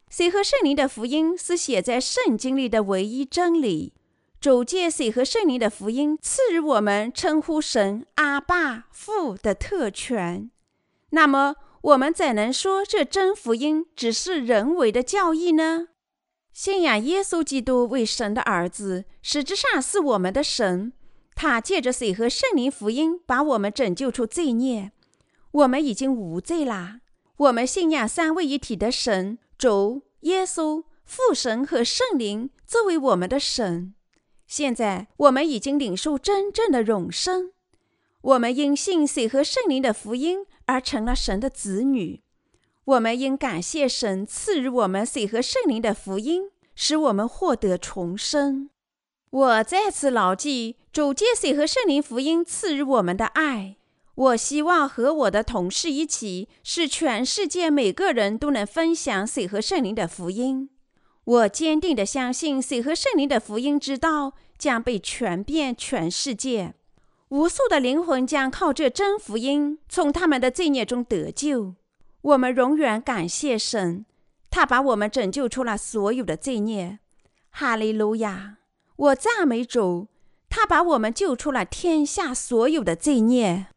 [0.09, 3.93] 水和圣灵的福音是写在圣经里的唯一真理。
[4.41, 10.51] 主借水和圣灵的福音赐予我们称呼神阿爸父的特权。
[11.11, 15.87] 那么，我们怎能说这真福音只是人为的教义呢？
[16.53, 20.93] 信仰耶稣基督为神的儿子，实质上是我们的神。
[21.35, 24.91] 他借着水和圣灵福音，把我们拯救出罪孽。
[25.51, 26.99] 我们已经无罪啦。
[27.37, 33.95] 我们信仰三位一体的神主耶稣、父神和圣灵作为我们的神。
[34.45, 37.51] 现在我们已经领受真正的永生。
[38.21, 42.22] 我们因信水和圣灵的福音而成了神的子女。
[42.85, 48.69] 我们应感谢神赐予我们水和圣灵的福音，使我们获得重生。
[49.29, 53.77] 我再次牢记主借水和圣灵福音赐予我们的爱。
[54.15, 60.69] 我希望和我的同事一起，使全世界每个人都能分享水和圣灵的福音。
[61.23, 66.73] 我坚定地相信，水和圣灵的福音之道将被传遍全世界，
[67.29, 71.73] 无数的灵魂将靠这真福音从他们的罪孽中得救。
[72.23, 74.05] 我们永远感谢神，
[74.49, 76.99] 他把我们拯救出了所有的罪孽。
[77.49, 78.55] 哈利路亚！
[78.95, 80.07] 我赞美主，
[80.49, 83.67] 他把我们救出了天下所有的罪孽。